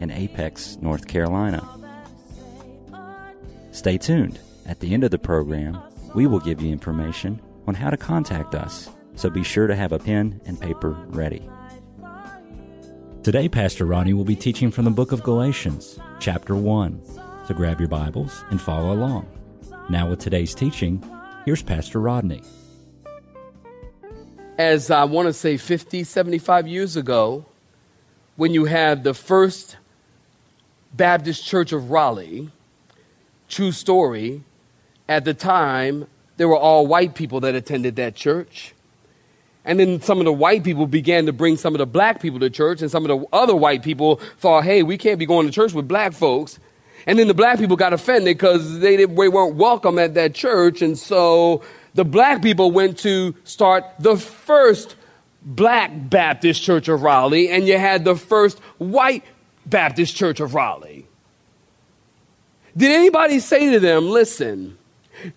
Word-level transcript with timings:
in 0.00 0.10
Apex, 0.10 0.78
North 0.80 1.06
Carolina. 1.06 1.66
Stay 3.70 3.98
tuned. 3.98 4.40
At 4.66 4.80
the 4.80 4.92
end 4.92 5.04
of 5.04 5.10
the 5.10 5.18
program, 5.18 5.80
we 6.14 6.26
will 6.26 6.40
give 6.40 6.60
you 6.60 6.72
information 6.72 7.40
on 7.68 7.74
how 7.74 7.90
to 7.90 7.96
contact 7.96 8.54
us, 8.54 8.90
so 9.14 9.30
be 9.30 9.44
sure 9.44 9.66
to 9.66 9.76
have 9.76 9.92
a 9.92 9.98
pen 9.98 10.40
and 10.46 10.60
paper 10.60 10.90
ready. 11.08 11.48
Today, 13.22 13.48
Pastor 13.48 13.84
Rodney 13.84 14.14
will 14.14 14.24
be 14.24 14.34
teaching 14.34 14.70
from 14.70 14.86
the 14.86 14.90
book 14.90 15.12
of 15.12 15.22
Galatians, 15.22 15.98
chapter 16.18 16.56
1. 16.56 17.00
So 17.46 17.54
grab 17.54 17.78
your 17.78 17.88
Bibles 17.88 18.44
and 18.50 18.60
follow 18.60 18.92
along. 18.94 19.28
Now, 19.90 20.08
with 20.08 20.20
today's 20.20 20.54
teaching, 20.54 21.04
here's 21.44 21.62
Pastor 21.62 22.00
Rodney. 22.00 22.42
As 24.56 24.90
I 24.90 25.04
want 25.04 25.26
to 25.26 25.32
say 25.32 25.56
50, 25.56 26.04
75 26.04 26.66
years 26.66 26.96
ago, 26.96 27.44
when 28.36 28.54
you 28.54 28.64
had 28.64 29.04
the 29.04 29.14
first 29.14 29.76
Baptist 30.92 31.44
Church 31.44 31.72
of 31.72 31.90
Raleigh, 31.90 32.50
true 33.48 33.72
story, 33.72 34.42
at 35.08 35.24
the 35.24 35.34
time, 35.34 36.06
there 36.36 36.48
were 36.48 36.56
all 36.56 36.86
white 36.86 37.14
people 37.14 37.40
that 37.40 37.54
attended 37.54 37.96
that 37.96 38.14
church. 38.14 38.74
And 39.64 39.78
then 39.78 40.00
some 40.00 40.18
of 40.18 40.24
the 40.24 40.32
white 40.32 40.64
people 40.64 40.86
began 40.86 41.26
to 41.26 41.32
bring 41.32 41.56
some 41.56 41.74
of 41.74 41.78
the 41.78 41.86
black 41.86 42.20
people 42.20 42.40
to 42.40 42.48
church, 42.48 42.80
and 42.80 42.90
some 42.90 43.04
of 43.04 43.08
the 43.08 43.26
other 43.32 43.54
white 43.54 43.82
people 43.82 44.16
thought, 44.38 44.64
hey, 44.64 44.82
we 44.82 44.96
can't 44.96 45.18
be 45.18 45.26
going 45.26 45.46
to 45.46 45.52
church 45.52 45.72
with 45.72 45.86
black 45.86 46.12
folks. 46.12 46.58
And 47.06 47.18
then 47.18 47.28
the 47.28 47.34
black 47.34 47.58
people 47.58 47.76
got 47.76 47.92
offended 47.92 48.36
because 48.36 48.80
they, 48.80 48.96
they 48.96 49.06
weren't 49.06 49.56
welcome 49.56 49.98
at 49.98 50.14
that 50.14 50.34
church. 50.34 50.82
And 50.82 50.98
so 50.98 51.62
the 51.94 52.04
black 52.04 52.42
people 52.42 52.70
went 52.70 52.98
to 52.98 53.34
start 53.44 53.84
the 53.98 54.16
first 54.16 54.96
black 55.42 55.90
Baptist 55.94 56.62
church 56.62 56.88
of 56.88 57.02
Raleigh, 57.02 57.48
and 57.50 57.66
you 57.66 57.78
had 57.78 58.04
the 58.04 58.16
first 58.16 58.58
white 58.78 59.24
Baptist 59.70 60.16
Church 60.16 60.40
of 60.40 60.54
Raleigh. 60.54 61.06
Did 62.76 62.92
anybody 62.92 63.40
say 63.40 63.70
to 63.72 63.80
them, 63.80 64.10
listen, 64.10 64.78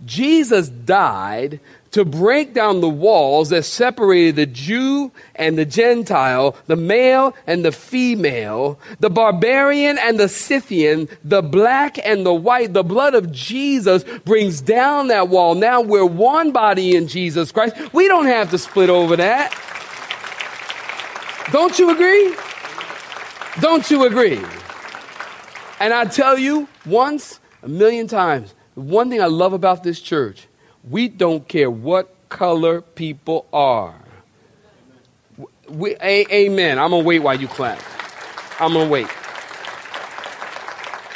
Jesus 0.06 0.70
died 0.70 1.60
to 1.92 2.04
break 2.04 2.54
down 2.54 2.82
the 2.82 2.90
walls 2.90 3.50
that 3.50 3.64
separated 3.64 4.36
the 4.36 4.46
Jew 4.48 5.12
and 5.36 5.58
the 5.58 5.66
Gentile, 5.66 6.56
the 6.66 6.76
male 6.76 7.36
and 7.46 7.64
the 7.64 7.72
female, 7.72 8.80
the 9.00 9.12
barbarian 9.12 10.00
and 10.00 10.20
the 10.20 10.28
Scythian, 10.28 11.08
the 11.24 11.44
black 11.44 12.00
and 12.04 12.26
the 12.26 12.34
white. 12.34 12.74
The 12.74 12.84
blood 12.84 13.14
of 13.14 13.32
Jesus 13.32 14.04
brings 14.26 14.60
down 14.62 15.10
that 15.10 15.30
wall. 15.30 15.54
Now 15.54 15.82
we're 15.82 16.06
one 16.06 16.52
body 16.52 16.96
in 16.96 17.08
Jesus 17.08 17.52
Christ. 17.52 17.76
We 17.94 18.08
don't 18.08 18.26
have 18.26 18.50
to 18.52 18.58
split 18.58 18.90
over 18.90 19.16
that. 19.18 19.52
Don't 21.52 21.78
you 21.78 21.92
agree? 21.92 22.36
Don't 23.60 23.90
you 23.92 24.06
agree? 24.06 24.42
And 25.80 25.94
I 25.94 26.06
tell 26.06 26.38
you 26.38 26.68
once, 26.86 27.40
a 27.62 27.68
million 27.68 28.08
times, 28.08 28.54
one 28.76 29.10
thing 29.10 29.22
I 29.22 29.28
love 29.28 29.54
about 29.54 29.84
this 29.84 30.00
church, 30.00 30.48
we 30.90 31.08
don't 31.08 31.48
care 31.48 31.70
what 31.70 32.14
color 32.30 32.82
people 32.82 33.46
are. 33.54 33.96
We, 35.70 35.96
a, 36.02 36.26
amen. 36.32 36.80
I'm 36.80 36.90
going 36.90 37.04
to 37.04 37.08
wait 37.08 37.20
while 37.20 37.40
you 37.40 37.48
clap. 37.48 37.82
I'm 38.60 38.74
going 38.74 38.88
to 38.88 38.92
wait. 38.92 39.08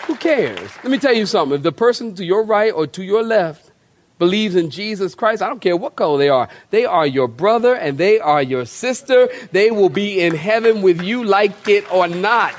Who 0.06 0.16
cares? 0.16 0.70
Let 0.84 0.92
me 0.92 1.00
tell 1.00 1.14
you 1.14 1.26
something. 1.26 1.58
If 1.58 1.64
the 1.64 1.72
person 1.72 2.16
to 2.16 2.24
your 2.24 2.44
right 2.44 2.72
or 2.72 2.88
to 2.88 3.04
your 3.04 3.24
left 3.24 3.67
believes 4.20 4.56
in 4.56 4.70
Jesus 4.70 5.16
Christ, 5.16 5.42
I 5.42 5.48
don't 5.48 5.62
care 5.62 5.78
what 5.78 5.96
color 5.96 6.18
they 6.18 6.30
are. 6.30 6.50
They 6.70 6.86
are 6.86 7.06
your 7.06 7.28
brother 7.28 7.76
and 7.76 7.98
they 7.98 8.20
are 8.20 8.42
your 8.42 8.66
sister. 8.66 9.30
They 9.52 9.72
will 9.72 9.90
be 9.90 10.22
in 10.22 10.36
heaven 10.36 10.82
with 10.82 11.02
you, 11.02 11.24
like 11.24 11.68
it 11.68 11.92
or 11.92 12.08
not. 12.08 12.54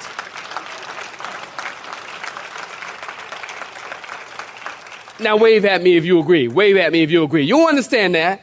Now, 5.21 5.37
wave 5.37 5.65
at 5.65 5.83
me 5.83 5.97
if 5.97 6.05
you 6.05 6.21
agree. 6.21 6.47
Wave 6.47 6.77
at 6.77 6.93
me 6.93 7.03
if 7.03 7.11
you 7.11 7.25
agree. 7.25 7.45
You 7.45 7.67
understand 7.67 8.15
that? 8.15 8.41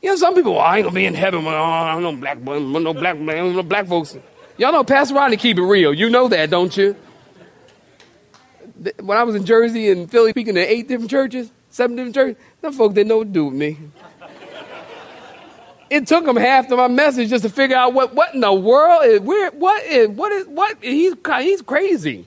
You 0.00 0.10
know, 0.10 0.16
some 0.16 0.34
people, 0.34 0.52
well, 0.52 0.62
I 0.62 0.78
ain't 0.78 0.84
gonna 0.84 0.94
be 0.94 1.04
in 1.04 1.12
heaven 1.12 1.44
with 1.44 1.52
oh, 1.52 2.00
no 2.00 2.16
black, 2.16 2.40
no 2.40 2.94
black, 2.94 3.18
no 3.18 3.62
black 3.62 3.86
folks. 3.86 4.16
Y'all 4.56 4.72
know 4.72 4.82
Pastor 4.82 5.14
Rodney 5.14 5.36
keep 5.36 5.58
it 5.58 5.62
real. 5.62 5.92
You 5.92 6.08
know 6.08 6.28
that, 6.28 6.48
don't 6.48 6.74
you? 6.74 6.96
When 9.00 9.18
I 9.18 9.24
was 9.24 9.34
in 9.34 9.44
Jersey 9.44 9.90
and 9.90 10.10
Philly 10.10 10.30
speaking 10.30 10.54
to 10.54 10.60
eight 10.60 10.88
different 10.88 11.10
churches, 11.10 11.50
seven 11.68 11.96
different 11.96 12.14
churches, 12.14 12.36
them 12.62 12.72
folks 12.72 12.94
didn't 12.94 13.08
know 13.08 13.18
what 13.18 13.28
to 13.28 13.32
do 13.32 13.44
with 13.46 13.54
me. 13.54 13.76
It 15.90 16.06
took 16.06 16.24
them 16.24 16.36
half 16.36 16.70
of 16.70 16.78
my 16.78 16.88
message 16.88 17.30
just 17.30 17.42
to 17.42 17.50
figure 17.50 17.76
out 17.76 17.92
what, 17.92 18.14
what 18.14 18.32
in 18.32 18.40
the 18.40 18.52
world 18.52 19.04
is, 19.04 19.20
where, 19.20 19.50
what 19.50 19.84
is, 19.84 20.08
what 20.08 20.30
is, 20.30 20.46
what, 20.46 20.78
he's, 20.80 21.14
he's 21.40 21.62
crazy. 21.62 22.26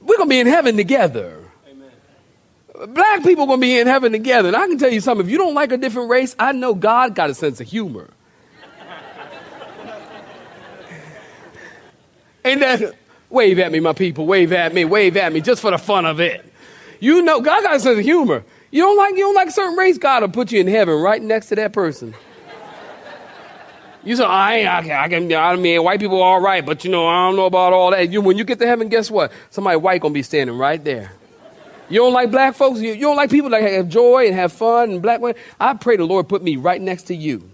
We're 0.00 0.18
going 0.18 0.28
to 0.28 0.30
be 0.30 0.40
in 0.40 0.46
heaven 0.46 0.76
together. 0.76 1.42
Amen. 1.66 2.92
Black 2.92 3.22
people 3.22 3.44
are 3.44 3.46
going 3.46 3.60
to 3.60 3.66
be 3.66 3.78
in 3.78 3.86
heaven 3.86 4.12
together. 4.12 4.48
And 4.48 4.56
I 4.56 4.66
can 4.66 4.76
tell 4.76 4.92
you 4.92 5.00
something 5.00 5.26
if 5.26 5.32
you 5.32 5.38
don't 5.38 5.54
like 5.54 5.72
a 5.72 5.78
different 5.78 6.10
race, 6.10 6.36
I 6.38 6.52
know 6.52 6.74
God 6.74 7.14
got 7.14 7.30
a 7.30 7.34
sense 7.34 7.62
of 7.62 7.66
humor. 7.66 8.10
Ain't 12.44 12.60
that? 12.60 12.94
Wave 13.34 13.58
at 13.58 13.70
me, 13.70 13.80
my 13.80 13.92
people. 13.92 14.26
Wave 14.26 14.52
at 14.52 14.72
me. 14.72 14.84
Wave 14.84 15.16
at 15.16 15.32
me 15.32 15.40
just 15.40 15.60
for 15.60 15.70
the 15.70 15.78
fun 15.78 16.06
of 16.06 16.20
it. 16.20 16.50
You 17.00 17.20
know, 17.20 17.40
God 17.40 17.62
got 17.62 17.74
a 17.74 17.80
sense 17.80 17.98
of 17.98 18.04
humor. 18.04 18.44
You 18.70 18.82
don't 18.82 18.96
like 18.96 19.14
you 19.14 19.20
don't 19.20 19.34
like 19.34 19.50
certain 19.50 19.76
race, 19.76 19.98
God 19.98 20.22
will 20.22 20.30
put 20.30 20.50
you 20.50 20.60
in 20.60 20.66
heaven 20.66 20.94
right 21.00 21.20
next 21.20 21.48
to 21.48 21.56
that 21.56 21.72
person. 21.72 22.14
You 24.04 24.16
say, 24.16 24.24
I 24.24 24.56
ain't, 24.56 24.68
I 24.68 24.82
can, 24.82 24.90
I 24.90 25.08
can, 25.08 25.32
I 25.32 25.56
mean, 25.56 25.82
white 25.82 25.98
people 25.98 26.22
are 26.22 26.34
all 26.34 26.40
right, 26.40 26.64
but 26.64 26.84
you 26.84 26.90
know, 26.90 27.06
I 27.06 27.26
don't 27.26 27.36
know 27.36 27.46
about 27.46 27.72
all 27.72 27.90
that. 27.90 28.10
You, 28.10 28.20
when 28.20 28.36
you 28.36 28.44
get 28.44 28.58
to 28.58 28.66
heaven, 28.66 28.88
guess 28.88 29.10
what? 29.10 29.32
Somebody 29.50 29.78
white 29.78 30.02
gonna 30.02 30.12
be 30.12 30.22
standing 30.22 30.58
right 30.58 30.82
there. 30.82 31.12
You 31.88 32.00
don't 32.00 32.12
like 32.12 32.30
black 32.30 32.54
folks? 32.54 32.80
You, 32.80 32.92
you 32.92 33.00
don't 33.00 33.16
like 33.16 33.30
people 33.30 33.50
that 33.50 33.62
have 33.62 33.88
joy 33.88 34.26
and 34.26 34.34
have 34.34 34.52
fun 34.52 34.90
and 34.90 35.02
black 35.02 35.20
women? 35.20 35.40
I 35.58 35.74
pray 35.74 35.96
the 35.96 36.04
Lord 36.04 36.28
put 36.28 36.42
me 36.42 36.56
right 36.56 36.80
next 36.80 37.04
to 37.04 37.14
you. 37.14 37.50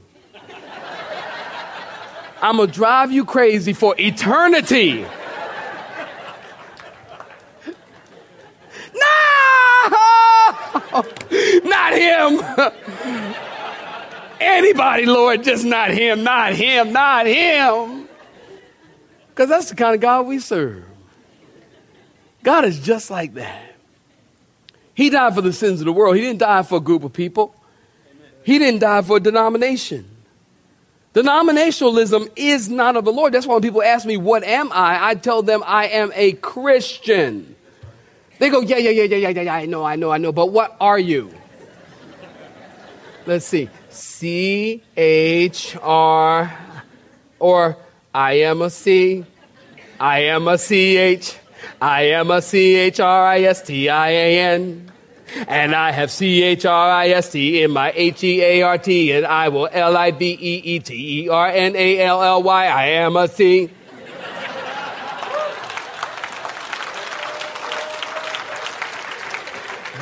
I'm 2.42 2.56
gonna 2.56 2.72
drive 2.72 3.12
you 3.12 3.24
crazy 3.24 3.72
for 3.72 3.94
eternity. 3.98 5.02
no! 8.94 9.69
Not 11.64 11.94
him! 11.94 12.40
Anybody, 14.40 15.06
Lord, 15.06 15.44
just 15.44 15.64
not 15.64 15.90
him, 15.90 16.24
not 16.24 16.54
him, 16.54 16.92
not 16.92 17.26
him. 17.26 18.08
Because 19.28 19.48
that's 19.48 19.68
the 19.68 19.76
kind 19.76 19.94
of 19.94 20.00
God 20.00 20.26
we 20.26 20.38
serve. 20.38 20.84
God 22.42 22.64
is 22.64 22.80
just 22.80 23.10
like 23.10 23.34
that. 23.34 23.74
He 24.94 25.10
died 25.10 25.34
for 25.34 25.42
the 25.42 25.52
sins 25.52 25.80
of 25.80 25.86
the 25.86 25.92
world. 25.92 26.16
He 26.16 26.22
didn't 26.22 26.40
die 26.40 26.62
for 26.62 26.76
a 26.76 26.80
group 26.80 27.04
of 27.04 27.12
people. 27.12 27.54
He 28.42 28.58
didn't 28.58 28.80
die 28.80 29.02
for 29.02 29.18
a 29.18 29.20
denomination. 29.20 30.06
Denominationalism 31.14 32.30
is 32.36 32.68
not 32.68 32.96
of 32.96 33.04
the 33.04 33.12
Lord. 33.12 33.32
That's 33.34 33.46
why 33.46 33.54
when 33.54 33.62
people 33.62 33.82
ask 33.82 34.06
me, 34.06 34.16
What 34.16 34.44
am 34.44 34.70
I? 34.72 35.10
I 35.10 35.14
tell 35.14 35.42
them 35.42 35.62
I 35.66 35.88
am 35.88 36.12
a 36.14 36.32
Christian. 36.32 37.56
They 38.40 38.48
go, 38.48 38.62
Yeah, 38.62 38.78
yeah, 38.78 38.90
yeah, 38.90 39.04
yeah, 39.04 39.16
yeah, 39.16 39.28
yeah, 39.28 39.42
yeah, 39.42 39.54
I 39.54 39.66
know, 39.66 39.84
I 39.84 39.96
know, 39.96 40.10
I 40.10 40.16
know. 40.16 40.32
But 40.32 40.46
what 40.46 40.74
are 40.80 40.98
you? 40.98 41.30
Let's 43.26 43.44
see. 43.44 43.68
C 43.90 44.82
H 44.96 45.76
R, 45.82 46.50
or 47.38 47.76
I 48.14 48.32
am 48.48 48.62
a 48.62 48.70
C, 48.70 49.26
I 50.00 50.20
am 50.32 50.48
a 50.48 50.56
C 50.56 50.96
H, 50.96 51.36
I 51.82 52.02
am 52.16 52.30
a 52.30 52.40
C 52.40 52.76
H 52.76 52.98
R 52.98 53.26
I 53.26 53.40
S 53.40 53.60
T 53.62 53.90
I 53.90 54.08
A 54.08 54.38
N. 54.54 54.90
And 55.46 55.74
I 55.74 55.92
have 55.92 56.10
C 56.10 56.42
H 56.42 56.64
R 56.64 56.90
I 56.90 57.08
S 57.10 57.30
T 57.32 57.62
in 57.62 57.70
my 57.70 57.92
H 57.94 58.24
E 58.24 58.42
A 58.42 58.62
R 58.62 58.78
T, 58.78 59.12
and 59.12 59.26
I 59.26 59.50
will 59.50 59.68
L 59.70 59.96
I 59.96 60.12
V 60.12 60.26
E 60.26 60.76
E 60.76 60.78
T 60.80 61.24
E 61.24 61.28
R 61.28 61.48
N 61.48 61.76
A 61.76 62.00
L 62.00 62.22
L 62.22 62.42
Y. 62.42 62.66
I 62.66 62.86
am 62.86 63.16
a 63.16 63.28
C. 63.28 63.70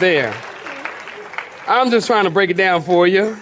There. 0.01 0.35
I'm 1.67 1.91
just 1.91 2.07
trying 2.07 2.25
to 2.25 2.31
break 2.31 2.51
it 2.51 2.57
down 2.57 2.83
for 2.83 3.07
you. 3.07 3.37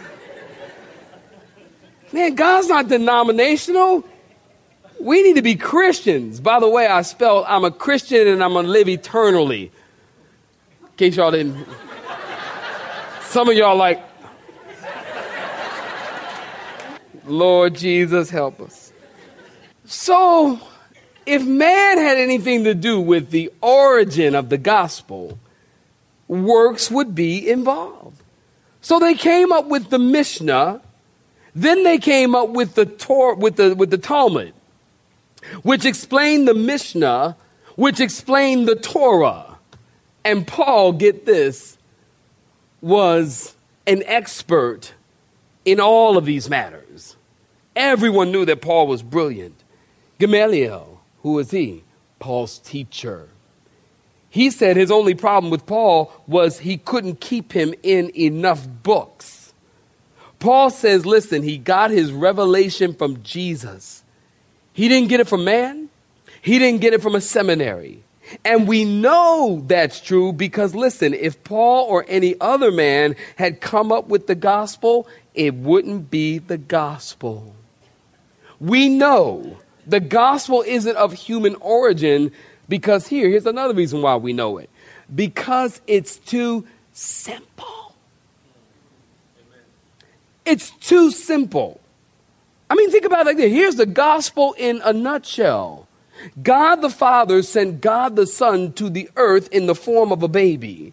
Man, 2.13 2.35
God's 2.35 2.69
not 2.69 2.89
denominational. 2.89 4.05
We 4.99 5.23
need 5.23 5.37
to 5.37 5.43
be 5.43 5.55
Christians. 5.55 6.41
By 6.41 6.59
the 6.59 6.69
way, 6.69 6.87
I 6.87 7.03
spelled 7.03 7.45
I'm 7.47 7.65
a 7.65 7.71
Christian 7.71 8.27
and 8.27 8.43
I'm 8.43 8.55
going 8.55 8.65
to 8.65 8.71
live 8.71 8.89
eternally. 8.89 9.71
In 10.83 10.89
case 10.97 11.17
y'all 11.17 11.31
didn't. 11.31 11.67
Some 13.25 13.51
of 13.51 13.57
y'all 13.57 13.77
like, 13.77 14.03
Lord 17.27 17.75
Jesus, 17.75 18.31
help 18.31 18.61
us. 18.61 18.93
So, 19.85 20.59
if 21.27 21.45
man 21.45 21.99
had 21.99 22.17
anything 22.17 22.65
to 22.65 22.75
do 22.75 22.99
with 22.99 23.31
the 23.31 23.53
origin 23.61 24.35
of 24.35 24.49
the 24.49 24.59
gospel, 24.59 25.39
works 26.29 26.91
would 26.91 27.15
be 27.15 27.49
involved. 27.49 28.23
So 28.81 28.99
they 28.99 29.15
came 29.15 29.53
up 29.53 29.67
with 29.67 29.91
the 29.91 29.99
Mishnah, 29.99 30.81
then 31.55 31.83
they 31.85 31.99
came 31.99 32.35
up 32.35 32.51
with 32.51 32.75
the 32.75 32.87
Tor- 32.87 33.35
with 33.35 33.57
the 33.57 33.75
with 33.75 33.91
the 33.91 33.99
Talmud, 33.99 34.53
which 35.63 35.85
explained 35.85 36.47
the 36.47 36.55
Mishnah, 36.55 37.37
which 37.77 38.01
explained 38.01 38.69
the 38.69 38.77
Torah. 38.77 39.59
And 40.25 40.47
Paul, 40.47 40.93
get 40.93 41.25
this, 41.25 41.79
was 42.81 43.55
an 43.87 44.03
expert 44.07 44.93
in 45.65 45.81
all 45.81 46.17
of 46.17 46.25
these 46.25 46.51
matters. 46.51 47.17
Everyone 47.75 48.33
knew 48.33 48.45
that 48.45 48.61
Paul 48.61 48.87
was 48.87 49.03
brilliant. 49.03 49.63
Gamaliel, 50.19 51.01
who 51.23 51.33
was 51.35 51.51
he? 51.51 51.85
Paul's 52.19 52.59
teacher. 52.59 53.29
He 54.37 54.51
said 54.51 54.77
his 54.77 54.91
only 54.91 55.15
problem 55.15 55.51
with 55.51 55.65
Paul 55.65 56.13
was 56.27 56.59
he 56.59 56.77
couldn't 56.77 57.23
keep 57.23 57.53
him 57.53 57.73
in 57.83 58.15
enough 58.15 58.69
books. 58.83 59.55
Paul 60.41 60.69
says, 60.69 61.07
listen, 61.07 61.43
he 61.43 61.57
got 61.57 61.91
his 61.91 62.13
revelation 62.13 62.93
from 62.93 63.23
Jesus. 63.23 64.05
He 64.75 64.89
didn't 64.89 65.09
get 65.09 65.21
it 65.21 65.27
from 65.27 65.43
man, 65.45 65.89
he 66.43 66.59
didn't 66.59 66.83
get 66.83 66.93
it 66.93 67.01
from 67.01 67.15
a 67.15 67.21
seminary. 67.23 68.05
And 68.45 68.69
we 68.69 68.85
know 68.85 69.65
that's 69.67 70.03
true 70.03 70.35
because, 70.35 70.75
listen, 70.75 71.15
if 71.15 71.43
Paul 71.43 71.87
or 71.87 72.05
any 72.07 72.39
other 72.39 72.71
man 72.71 73.17
had 73.37 73.63
come 73.63 73.91
up 73.91 74.09
with 74.09 74.27
the 74.27 74.35
gospel, 74.35 75.09
it 75.33 75.55
wouldn't 75.55 76.11
be 76.11 76.37
the 76.37 76.59
gospel. 76.59 77.57
We 78.61 78.91
know 78.91 79.57
the 79.87 80.01
gospel 80.01 80.63
isn't 80.67 80.97
of 80.97 81.15
human 81.15 81.55
origin 81.55 82.33
because 82.69 83.07
here, 83.07 83.29
here's 83.29 83.47
another 83.47 83.75
reason 83.75 84.03
why 84.03 84.17
we 84.17 84.33
know 84.33 84.59
it 84.59 84.71
because 85.15 85.81
it's 85.87 86.17
too 86.17 86.67
simple. 86.93 87.95
It's 90.45 90.71
too 90.71 91.11
simple. 91.11 91.81
I 92.71 92.75
mean, 92.75 92.91
think 92.91 93.05
about 93.05 93.23
it 93.23 93.27
like 93.27 93.37
this. 93.37 93.53
Here's 93.53 93.77
the 93.77 93.87
gospel 93.87 94.55
in 94.59 94.81
a 94.85 94.93
nutshell. 94.93 95.87
God 96.43 96.77
the 96.77 96.91
Father 96.91 97.43
sent 97.43 97.81
God 97.81 98.17
the 98.17 98.27
Son 98.27 98.73
to 98.75 98.89
the 98.89 99.11
earth 99.17 99.49
in 99.53 99.67
the 99.67 99.75
form 99.75 100.13
of 100.13 100.23
a 100.23 100.29
baby. 100.29 100.93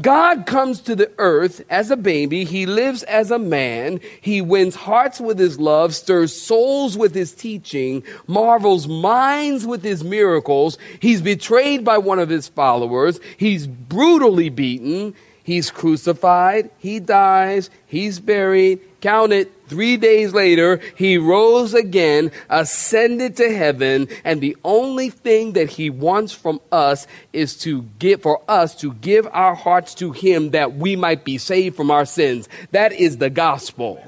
God 0.00 0.46
comes 0.46 0.80
to 0.82 0.94
the 0.94 1.10
earth 1.18 1.62
as 1.70 1.90
a 1.90 1.96
baby. 1.96 2.44
He 2.44 2.66
lives 2.66 3.02
as 3.04 3.30
a 3.30 3.38
man. 3.38 4.00
He 4.20 4.40
wins 4.40 4.74
hearts 4.74 5.20
with 5.20 5.38
his 5.38 5.58
love, 5.58 5.94
stirs 5.94 6.34
souls 6.34 6.96
with 6.96 7.14
his 7.14 7.32
teaching, 7.32 8.02
marvels 8.26 8.88
minds 8.88 9.66
with 9.66 9.82
his 9.82 10.04
miracles. 10.04 10.78
He's 11.00 11.22
betrayed 11.22 11.84
by 11.84 11.98
one 11.98 12.18
of 12.18 12.28
his 12.28 12.48
followers. 12.48 13.20
He's 13.36 13.66
brutally 13.66 14.48
beaten. 14.48 15.14
He's 15.42 15.70
crucified. 15.70 16.70
He 16.78 17.00
dies. 17.00 17.70
He's 17.86 18.18
buried. 18.18 18.80
Count 19.00 19.32
it. 19.32 19.52
Three 19.66 19.96
days 19.96 20.34
later, 20.34 20.80
he 20.94 21.16
rose 21.16 21.72
again, 21.72 22.30
ascended 22.50 23.36
to 23.38 23.54
heaven, 23.54 24.08
and 24.22 24.40
the 24.40 24.56
only 24.62 25.08
thing 25.08 25.52
that 25.52 25.70
he 25.70 25.88
wants 25.88 26.32
from 26.32 26.60
us 26.70 27.06
is 27.32 27.56
to 27.58 27.82
give, 27.98 28.20
for 28.20 28.42
us 28.46 28.74
to 28.80 28.92
give 28.94 29.26
our 29.32 29.54
hearts 29.54 29.94
to 29.96 30.12
him 30.12 30.50
that 30.50 30.74
we 30.74 30.96
might 30.96 31.24
be 31.24 31.38
saved 31.38 31.76
from 31.76 31.90
our 31.90 32.04
sins. 32.04 32.48
That 32.72 32.92
is 32.92 33.16
the 33.16 33.30
gospel. 33.30 34.04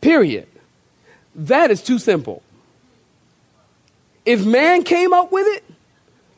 Period. 0.00 0.46
That 1.34 1.72
is 1.72 1.82
too 1.82 1.98
simple. 1.98 2.42
If 4.24 4.44
man 4.44 4.84
came 4.84 5.12
up 5.12 5.32
with 5.32 5.46
it, 5.56 5.64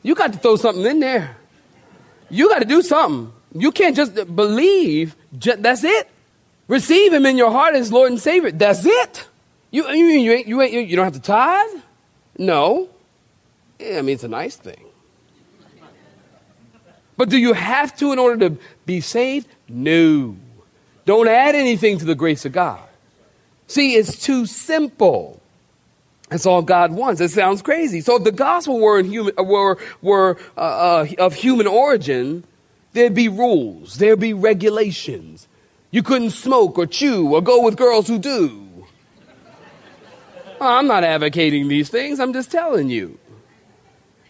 you 0.01 0.15
got 0.15 0.33
to 0.33 0.39
throw 0.39 0.55
something 0.55 0.85
in 0.85 0.99
there. 0.99 1.37
You 2.29 2.49
got 2.49 2.59
to 2.59 2.65
do 2.65 2.81
something. 2.81 3.31
You 3.53 3.71
can't 3.71 3.95
just 3.95 4.13
believe, 4.35 5.15
ju- 5.37 5.55
that's 5.57 5.83
it. 5.83 6.09
Receive 6.69 7.11
him 7.11 7.25
in 7.25 7.35
your 7.35 7.51
heart 7.51 7.75
as 7.75 7.91
Lord 7.91 8.11
and 8.11 8.21
Savior. 8.21 8.51
That's 8.51 8.85
it. 8.85 9.27
You, 9.71 9.89
you, 9.89 10.05
you, 10.05 10.31
ain't, 10.31 10.47
you, 10.47 10.61
ain't, 10.61 10.87
you 10.87 10.95
don't 10.95 11.03
have 11.03 11.13
to 11.15 11.19
tithe? 11.19 11.81
No. 12.37 12.89
Yeah, 13.79 13.97
I 13.97 14.01
mean, 14.03 14.13
it's 14.13 14.23
a 14.23 14.29
nice 14.29 14.55
thing. 14.55 14.85
But 17.17 17.29
do 17.29 17.37
you 17.37 17.53
have 17.53 17.97
to 17.97 18.13
in 18.13 18.19
order 18.19 18.49
to 18.49 18.57
be 18.85 19.01
saved? 19.01 19.47
No. 19.67 20.37
Don't 21.05 21.27
add 21.27 21.55
anything 21.55 21.97
to 21.97 22.05
the 22.05 22.15
grace 22.15 22.45
of 22.45 22.51
God. 22.51 22.87
See, 23.67 23.95
it's 23.95 24.23
too 24.23 24.45
simple. 24.45 25.41
That's 26.29 26.45
all 26.45 26.61
God 26.61 26.91
wants. 26.91 27.19
It 27.19 27.29
sounds 27.29 27.63
crazy. 27.63 28.01
So 28.01 28.17
if 28.17 28.23
the 28.23 28.31
gospel 28.31 28.79
were, 28.79 28.99
in 28.99 29.07
human, 29.07 29.33
were, 29.37 29.79
were 30.03 30.37
uh, 30.55 30.61
uh, 30.61 31.07
of 31.17 31.33
human 31.33 31.65
origin, 31.65 32.43
there'd 32.93 33.15
be 33.15 33.27
rules, 33.27 33.95
there'd 33.95 34.19
be 34.19 34.33
regulations. 34.33 35.47
You 35.91 36.03
couldn't 36.03 36.31
smoke 36.31 36.77
or 36.77 36.85
chew 36.85 37.33
or 37.33 37.41
go 37.41 37.63
with 37.63 37.77
girls 37.77 38.07
who 38.07 38.19
do. 38.19 38.67
I'm 40.61 40.87
not 40.87 41.03
advocating 41.03 41.67
these 41.67 41.89
things, 41.89 42.19
I'm 42.19 42.33
just 42.33 42.51
telling 42.51 42.89
you. 42.89 43.17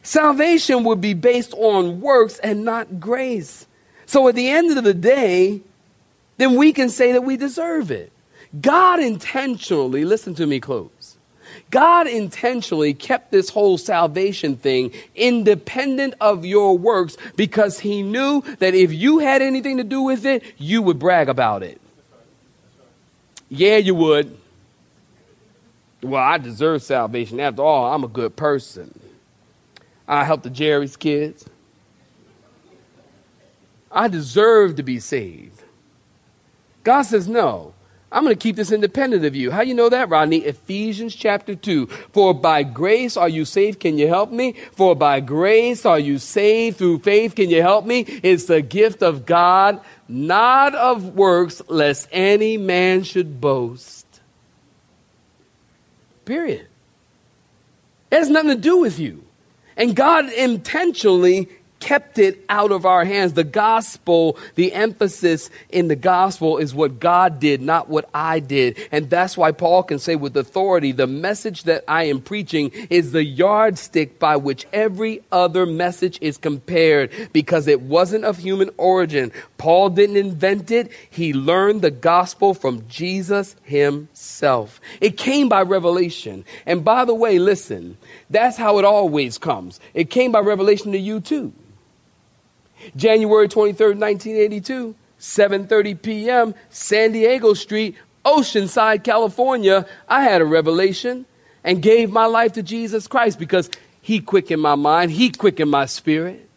Salvation 0.03 0.83
would 0.85 1.01
be 1.01 1.13
based 1.13 1.53
on 1.53 2.01
works 2.01 2.39
and 2.39 2.63
not 2.63 2.99
grace. 2.99 3.67
So 4.05 4.27
at 4.27 4.35
the 4.35 4.49
end 4.49 4.77
of 4.77 4.83
the 4.83 4.93
day, 4.93 5.61
then 6.37 6.55
we 6.55 6.71
can 6.71 6.89
say 6.89 7.11
that 7.11 7.23
we 7.23 7.35
deserve 7.35 7.91
it. 7.91 8.11
God 8.59 8.99
intentionally, 8.99 10.05
listen 10.05 10.33
to 10.35 10.47
me 10.47 10.59
close. 10.59 10.98
God 11.69 12.07
intentionally 12.07 12.93
kept 12.93 13.31
this 13.31 13.49
whole 13.49 13.77
salvation 13.77 14.55
thing 14.55 14.91
independent 15.15 16.15
of 16.19 16.45
your 16.45 16.77
works 16.77 17.17
because 17.35 17.79
he 17.79 18.01
knew 18.01 18.41
that 18.59 18.73
if 18.73 18.93
you 18.93 19.19
had 19.19 19.41
anything 19.41 19.77
to 19.77 19.83
do 19.83 20.01
with 20.01 20.25
it, 20.25 20.43
you 20.57 20.81
would 20.81 20.99
brag 20.99 21.29
about 21.29 21.63
it. 21.63 21.79
Yeah, 23.49 23.77
you 23.77 23.95
would. 23.95 24.37
Well, 26.01 26.21
I 26.21 26.37
deserve 26.37 26.81
salvation. 26.83 27.39
After 27.39 27.61
all, 27.61 27.93
I'm 27.93 28.03
a 28.03 28.07
good 28.07 28.35
person. 28.35 28.97
I 30.07 30.23
help 30.23 30.43
the 30.43 30.49
Jerry's 30.49 30.95
kids. 30.95 31.45
I 33.91 34.07
deserve 34.07 34.75
to 34.75 34.83
be 34.83 34.99
saved. 34.99 35.61
God 36.83 37.01
says, 37.03 37.27
no. 37.27 37.73
I'm 38.11 38.23
going 38.23 38.35
to 38.35 38.41
keep 38.41 38.55
this 38.55 38.71
independent 38.71 39.23
of 39.23 39.35
you. 39.35 39.51
How 39.51 39.61
you 39.61 39.75
know 39.75 39.89
that, 39.89 40.09
Rodney? 40.09 40.39
Ephesians 40.39 41.13
chapter 41.13 41.53
2. 41.55 41.85
For 41.85 42.33
by 42.33 42.63
grace 42.63 43.15
are 43.15 43.29
you 43.29 43.45
saved. 43.45 43.79
Can 43.79 43.99
you 43.99 44.07
help 44.07 44.31
me? 44.31 44.53
For 44.71 44.95
by 44.95 45.19
grace 45.19 45.85
are 45.85 45.99
you 45.99 46.17
saved 46.17 46.77
through 46.77 46.99
faith. 46.99 47.35
Can 47.35 47.51
you 47.51 47.61
help 47.61 47.85
me? 47.85 47.99
It's 47.99 48.45
the 48.45 48.63
gift 48.63 49.03
of 49.03 49.27
God, 49.27 49.79
not 50.07 50.73
of 50.73 51.15
works, 51.15 51.61
lest 51.67 52.09
any 52.11 52.57
man 52.57 53.03
should 53.03 53.39
boast. 53.39 54.07
Period. 56.25 56.67
It 58.11 58.15
has 58.15 58.29
nothing 58.29 58.49
to 58.49 58.55
do 58.55 58.77
with 58.77 58.97
you. 58.97 59.23
And 59.77 59.95
God 59.95 60.31
intentionally 60.33 61.47
kept 61.79 62.19
it 62.19 62.43
out 62.49 62.71
of 62.71 62.85
our 62.85 63.05
hands. 63.05 63.33
The 63.33 63.43
gospel, 63.43 64.37
the 64.55 64.73
emphasis 64.73 65.49
in 65.69 65.87
the 65.87 65.95
gospel 65.95 66.57
is 66.57 66.73
what 66.73 66.99
God 66.99 67.39
did, 67.39 67.61
not 67.61 67.89
what 67.89 68.09
I 68.13 68.39
did. 68.39 68.77
And 68.91 69.09
that's 69.09 69.37
why 69.37 69.51
Paul 69.51 69.83
can 69.83 69.99
say 69.99 70.15
with 70.15 70.35
authority, 70.35 70.91
the 70.91 71.07
message 71.07 71.63
that 71.63 71.83
I 71.87 72.03
am 72.03 72.21
preaching 72.21 72.71
is 72.89 73.11
the 73.11 73.23
yardstick 73.23 74.19
by 74.19 74.35
which 74.35 74.67
every 74.73 75.21
other 75.31 75.65
message 75.65 76.19
is 76.21 76.37
compared 76.37 77.11
because 77.33 77.67
it 77.67 77.81
wasn't 77.81 78.25
of 78.25 78.37
human 78.37 78.69
origin. 78.77 79.31
Paul 79.57 79.89
didn't 79.89 80.17
invent 80.17 80.71
it. 80.71 80.91
He 81.09 81.33
learned 81.33 81.81
the 81.81 81.91
gospel 81.91 82.53
from 82.53 82.87
Jesus 82.87 83.55
himself. 83.63 84.81
It 85.01 85.17
came 85.17 85.49
by 85.49 85.61
revelation. 85.61 86.45
And 86.65 86.83
by 86.83 87.05
the 87.05 87.13
way, 87.13 87.39
listen, 87.39 87.97
that's 88.29 88.57
how 88.57 88.79
it 88.79 88.85
always 88.85 89.37
comes. 89.37 89.79
It 89.93 90.09
came 90.09 90.31
by 90.31 90.39
revelation 90.39 90.91
to 90.91 90.99
you 90.99 91.19
too. 91.19 91.53
January 92.95 93.47
23rd, 93.47 93.97
1982, 93.97 94.95
7:30 95.19 96.01
p.m., 96.01 96.55
San 96.69 97.11
Diego 97.11 97.53
Street, 97.53 97.95
Oceanside, 98.25 99.03
California. 99.03 99.85
I 100.07 100.23
had 100.23 100.41
a 100.41 100.45
revelation 100.45 101.25
and 101.63 101.81
gave 101.81 102.11
my 102.11 102.25
life 102.25 102.53
to 102.53 102.63
Jesus 102.63 103.07
Christ 103.07 103.39
because 103.39 103.69
he 104.01 104.19
quickened 104.19 104.61
my 104.61 104.75
mind, 104.75 105.11
he 105.11 105.29
quickened 105.29 105.71
my 105.71 105.85
spirit. 105.85 106.47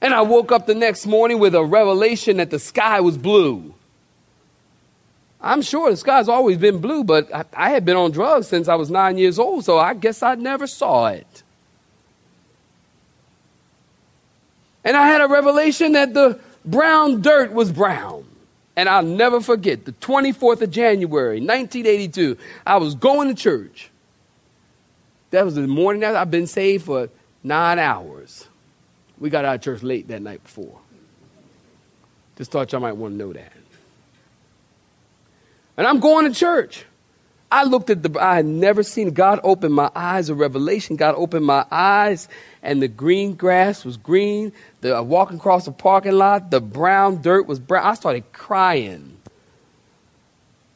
And 0.00 0.12
I 0.12 0.22
woke 0.22 0.50
up 0.50 0.66
the 0.66 0.74
next 0.74 1.06
morning 1.06 1.38
with 1.38 1.54
a 1.54 1.64
revelation 1.64 2.38
that 2.38 2.50
the 2.50 2.58
sky 2.58 3.00
was 3.00 3.16
blue. 3.16 3.74
I'm 5.40 5.62
sure 5.62 5.90
the 5.90 5.96
sky's 5.96 6.28
always 6.28 6.58
been 6.58 6.78
blue, 6.78 7.04
but 7.04 7.32
I, 7.34 7.44
I 7.54 7.70
had 7.70 7.84
been 7.84 7.96
on 7.96 8.10
drugs 8.12 8.48
since 8.48 8.68
I 8.68 8.76
was 8.76 8.90
nine 8.90 9.18
years 9.18 9.38
old, 9.38 9.64
so 9.64 9.78
I 9.78 9.94
guess 9.94 10.22
I 10.22 10.36
never 10.36 10.66
saw 10.66 11.08
it. 11.08 11.41
And 14.84 14.96
I 14.96 15.06
had 15.06 15.20
a 15.20 15.28
revelation 15.28 15.92
that 15.92 16.14
the 16.14 16.40
brown 16.64 17.22
dirt 17.22 17.52
was 17.52 17.70
brown. 17.70 18.26
And 18.74 18.88
I'll 18.88 19.02
never 19.02 19.40
forget 19.40 19.84
the 19.84 19.92
24th 19.92 20.62
of 20.62 20.70
January, 20.70 21.40
1982. 21.40 22.38
I 22.66 22.78
was 22.78 22.94
going 22.94 23.28
to 23.28 23.34
church. 23.34 23.90
That 25.30 25.44
was 25.44 25.54
the 25.54 25.66
morning 25.66 26.04
after 26.04 26.16
I've 26.16 26.30
been 26.30 26.46
saved 26.46 26.86
for 26.86 27.10
nine 27.42 27.78
hours. 27.78 28.46
We 29.18 29.30
got 29.30 29.44
out 29.44 29.56
of 29.56 29.60
church 29.60 29.82
late 29.82 30.08
that 30.08 30.22
night 30.22 30.42
before. 30.42 30.78
Just 32.36 32.50
thought 32.50 32.72
y'all 32.72 32.80
might 32.80 32.96
want 32.96 33.14
to 33.14 33.18
know 33.18 33.32
that. 33.32 33.52
And 35.76 35.86
I'm 35.86 36.00
going 36.00 36.30
to 36.30 36.38
church. 36.38 36.84
I 37.52 37.64
looked 37.64 37.90
at 37.90 38.02
the, 38.02 38.18
I 38.18 38.36
had 38.36 38.46
never 38.46 38.82
seen 38.82 39.10
God 39.10 39.38
open 39.44 39.72
my 39.72 39.90
eyes 39.94 40.30
of 40.30 40.38
revelation. 40.38 40.96
God 40.96 41.14
opened 41.18 41.44
my 41.44 41.66
eyes, 41.70 42.26
and 42.62 42.80
the 42.80 42.88
green 42.88 43.34
grass 43.34 43.84
was 43.84 43.98
green. 43.98 44.54
The, 44.80 44.98
uh, 44.98 45.02
walking 45.02 45.36
across 45.36 45.66
the 45.66 45.72
parking 45.72 46.12
lot, 46.12 46.50
the 46.50 46.62
brown 46.62 47.20
dirt 47.20 47.46
was 47.46 47.60
brown. 47.60 47.84
I 47.84 47.92
started 47.92 48.32
crying. 48.32 49.18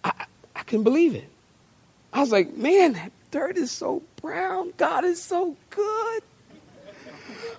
I, 0.04 0.26
I 0.54 0.62
couldn't 0.64 0.84
believe 0.84 1.14
it. 1.14 1.30
I 2.12 2.20
was 2.20 2.30
like, 2.30 2.54
man, 2.54 2.92
that 2.92 3.10
dirt 3.30 3.56
is 3.56 3.70
so 3.70 4.02
brown. 4.20 4.74
God 4.76 5.06
is 5.06 5.20
so 5.22 5.56
good. 5.70 6.22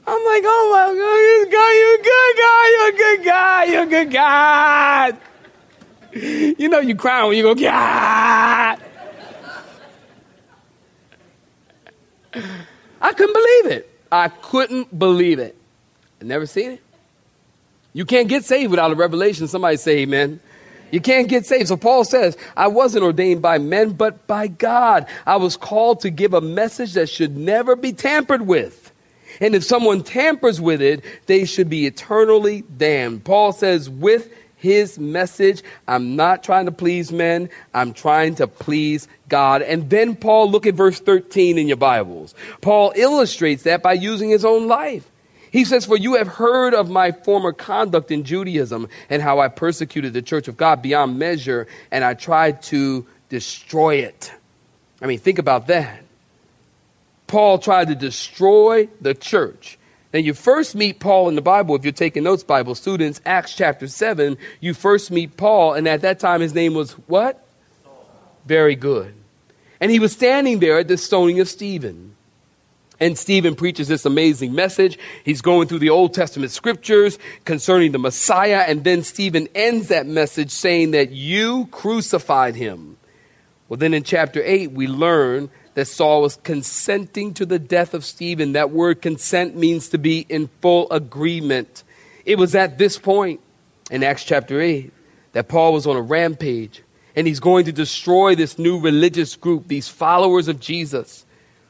I'm 0.05 0.25
like, 0.25 0.43
oh 0.45 0.69
my 0.73 0.93
God, 0.93 1.17
you're 1.25 1.51
God, 1.51 1.71
you're 1.73 1.99
a 1.99 2.03
good 2.03 2.35
guy, 2.37 2.69
you're 2.69 2.87
a 2.87 2.97
good 2.97 3.25
guy, 3.25 3.63
you're 3.65 3.83
a 3.83 4.05
good 4.05 4.13
God. 4.13 5.17
You 6.59 6.69
know 6.69 6.79
you 6.79 6.95
cry 6.95 7.25
when 7.25 7.35
you 7.35 7.43
go, 7.43 7.55
God. 7.55 8.79
I 13.07 13.13
couldn't 13.13 13.33
believe 13.33 13.77
it. 13.77 13.89
I 14.11 14.27
couldn't 14.27 14.99
believe 14.99 15.39
it. 15.39 15.55
I 16.21 16.25
never 16.25 16.45
seen 16.45 16.71
it. 16.71 16.81
You 17.93 18.03
can't 18.03 18.27
get 18.27 18.43
saved 18.43 18.69
without 18.69 18.91
a 18.91 18.95
revelation. 18.95 19.47
Somebody 19.47 19.77
say 19.77 19.99
amen. 19.99 20.41
You 20.91 20.99
can't 20.99 21.29
get 21.29 21.45
saved. 21.45 21.69
So 21.69 21.77
Paul 21.77 22.03
says, 22.03 22.37
I 22.57 22.67
wasn't 22.67 23.05
ordained 23.05 23.41
by 23.41 23.59
men, 23.59 23.91
but 23.91 24.27
by 24.27 24.47
God. 24.47 25.07
I 25.25 25.37
was 25.37 25.55
called 25.55 26.01
to 26.01 26.09
give 26.09 26.33
a 26.33 26.41
message 26.41 26.95
that 26.95 27.07
should 27.07 27.37
never 27.37 27.77
be 27.77 27.93
tampered 27.93 28.41
with. 28.41 28.91
And 29.39 29.55
if 29.55 29.63
someone 29.63 30.03
tampers 30.03 30.59
with 30.59 30.81
it, 30.81 31.01
they 31.27 31.45
should 31.45 31.69
be 31.69 31.85
eternally 31.85 32.65
damned. 32.75 33.23
Paul 33.23 33.53
says, 33.53 33.89
with 33.89 34.29
his 34.57 34.99
message, 34.99 35.63
I'm 35.87 36.15
not 36.15 36.43
trying 36.43 36.65
to 36.65 36.71
please 36.71 37.11
men, 37.11 37.49
I'm 37.73 37.93
trying 37.93 38.35
to 38.35 38.47
please 38.47 39.07
God. 39.29 39.61
And 39.61 39.89
then 39.89 40.15
Paul, 40.15 40.51
look 40.51 40.65
at 40.65 40.73
verse 40.73 40.99
13 40.99 41.57
in 41.57 41.67
your 41.67 41.77
Bibles. 41.77 42.35
Paul 42.61 42.91
illustrates 42.95 43.63
that 43.63 43.81
by 43.81 43.93
using 43.93 44.29
his 44.29 44.43
own 44.43 44.67
life. 44.67 45.09
He 45.51 45.63
says, 45.63 45.85
For 45.85 45.97
you 45.97 46.15
have 46.15 46.27
heard 46.27 46.73
of 46.73 46.89
my 46.89 47.11
former 47.11 47.53
conduct 47.53 48.11
in 48.11 48.23
Judaism 48.23 48.89
and 49.09 49.21
how 49.21 49.39
I 49.39 49.47
persecuted 49.47 50.13
the 50.13 50.21
church 50.21 50.47
of 50.47 50.57
God 50.57 50.81
beyond 50.81 51.17
measure 51.17 51.67
and 51.91 52.03
I 52.03 52.15
tried 52.15 52.61
to 52.63 53.05
destroy 53.29 53.95
it. 53.95 54.31
I 55.01 55.05
mean, 55.05 55.19
think 55.19 55.39
about 55.39 55.67
that. 55.67 56.03
Paul 57.27 57.59
tried 57.59 57.89
to 57.89 57.95
destroy 57.95 58.89
the 59.01 59.13
church. 59.13 59.76
And 60.17 60.25
you 60.25 60.33
first 60.33 60.73
meet 60.73 60.99
Paul 60.99 61.29
in 61.29 61.35
the 61.35 61.43
Bible, 61.43 61.75
if 61.75 61.83
you're 61.83 61.91
taking 61.91 62.23
notes, 62.23 62.41
Bible 62.41 62.73
students, 62.73 63.21
Acts 63.23 63.53
chapter 63.53 63.87
7, 63.87 64.35
you 64.59 64.73
first 64.73 65.11
meet 65.11 65.37
Paul, 65.37 65.75
and 65.75 65.87
at 65.87 66.01
that 66.01 66.19
time 66.19 66.41
his 66.41 66.55
name 66.55 66.73
was 66.73 66.93
what? 67.05 67.45
Very 68.47 68.73
good. 68.73 69.13
And 69.79 69.91
he 69.91 69.99
was 69.99 70.13
standing 70.13 70.57
there 70.57 70.79
at 70.79 70.87
the 70.87 70.97
stoning 70.97 71.39
of 71.39 71.47
Stephen. 71.47 72.15
And 72.99 73.15
Stephen 73.15 73.53
preaches 73.53 73.89
this 73.89 74.07
amazing 74.07 74.55
message. 74.55 74.97
He's 75.23 75.41
going 75.41 75.67
through 75.67 75.79
the 75.79 75.91
Old 75.91 76.15
Testament 76.15 76.51
scriptures 76.51 77.19
concerning 77.45 77.91
the 77.91 77.99
Messiah. 77.99 78.65
And 78.67 78.83
then 78.83 79.03
Stephen 79.03 79.47
ends 79.53 79.89
that 79.89 80.07
message 80.07 80.49
saying 80.49 80.91
that 80.91 81.11
you 81.11 81.67
crucified 81.67 82.55
him. 82.55 82.97
Well, 83.69 83.77
then 83.77 83.93
in 83.93 84.01
chapter 84.01 84.41
8, 84.43 84.71
we 84.71 84.87
learn 84.87 85.51
that 85.77 85.85
Saul 85.85 86.23
was 86.23 86.37
consenting 86.37 87.35
to 87.35 87.45
the 87.45 87.59
death 87.59 87.93
of 87.93 88.03
Stephen. 88.03 88.53
That 88.53 88.71
word 88.71 88.99
consent 88.99 89.55
means 89.55 89.89
to 89.89 89.99
be 89.99 90.25
in 90.27 90.49
full 90.59 90.91
agreement. 90.91 91.83
It 92.25 92.39
was 92.39 92.55
at 92.55 92.79
this 92.79 92.97
point 92.97 93.41
in 93.91 94.01
Acts 94.01 94.23
chapter 94.23 94.59
8 94.59 94.91
that 95.33 95.47
Paul 95.47 95.73
was 95.73 95.85
on 95.85 95.95
a 95.95 96.01
rampage 96.01 96.81
and 97.15 97.27
he's 97.27 97.39
going 97.39 97.65
to 97.65 97.71
destroy 97.71 98.33
this 98.33 98.57
new 98.57 98.79
religious 98.79 99.35
group, 99.35 99.67
these 99.67 99.87
followers 99.87 100.47
of 100.47 100.59
Jesus. 100.59 101.27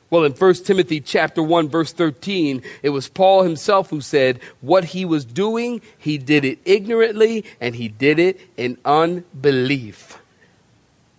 Well, 0.10 0.24
in 0.24 0.32
1 0.32 0.54
Timothy 0.54 1.02
chapter 1.02 1.44
1 1.44 1.68
verse 1.68 1.92
13, 1.92 2.62
it 2.84 2.92
was 2.92 3.10
Paul 3.10 3.44
himself 3.44 3.90
who 3.90 4.00
said 4.00 4.40
what 4.62 4.86
he 4.86 5.04
was 5.04 5.26
doing, 5.26 5.82
he 5.98 6.18
did 6.18 6.46
it 6.46 6.60
ignorantly 6.64 7.44
and 7.60 7.76
he 7.76 7.90
did 7.90 8.20
it 8.20 8.40
in 8.56 8.78
unbelief. 8.86 10.18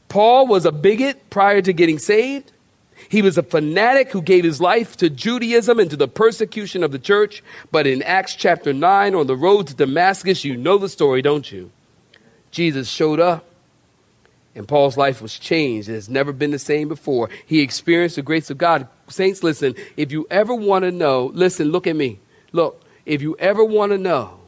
Paul 0.08 0.46
was 0.46 0.64
a 0.64 0.72
bigot 0.72 1.28
prior 1.28 1.60
to 1.60 1.74
getting 1.74 1.98
saved. 1.98 2.50
He 3.08 3.22
was 3.22 3.38
a 3.38 3.42
fanatic 3.42 4.10
who 4.10 4.22
gave 4.22 4.44
his 4.44 4.60
life 4.60 4.96
to 4.98 5.10
Judaism 5.10 5.78
and 5.78 5.90
to 5.90 5.96
the 5.96 6.08
persecution 6.08 6.82
of 6.82 6.92
the 6.92 6.98
church. 6.98 7.42
But 7.70 7.86
in 7.86 8.02
Acts 8.02 8.34
chapter 8.34 8.72
9, 8.72 9.14
on 9.14 9.26
the 9.26 9.36
road 9.36 9.68
to 9.68 9.74
Damascus, 9.74 10.44
you 10.44 10.56
know 10.56 10.78
the 10.78 10.88
story, 10.88 11.22
don't 11.22 11.50
you? 11.50 11.70
Jesus 12.50 12.88
showed 12.88 13.20
up 13.20 13.44
and 14.54 14.66
Paul's 14.66 14.96
life 14.96 15.22
was 15.22 15.38
changed. 15.38 15.88
It 15.88 15.94
has 15.94 16.08
never 16.08 16.32
been 16.32 16.50
the 16.50 16.58
same 16.58 16.88
before. 16.88 17.30
He 17.46 17.60
experienced 17.60 18.16
the 18.16 18.22
grace 18.22 18.50
of 18.50 18.58
God. 18.58 18.88
Saints, 19.08 19.44
listen, 19.44 19.76
if 19.96 20.10
you 20.10 20.26
ever 20.30 20.52
want 20.52 20.82
to 20.82 20.90
know, 20.90 21.30
listen, 21.32 21.70
look 21.70 21.86
at 21.86 21.94
me. 21.94 22.18
Look, 22.50 22.82
if 23.06 23.22
you 23.22 23.36
ever 23.38 23.62
want 23.62 23.92
to 23.92 23.98
know, 23.98 24.40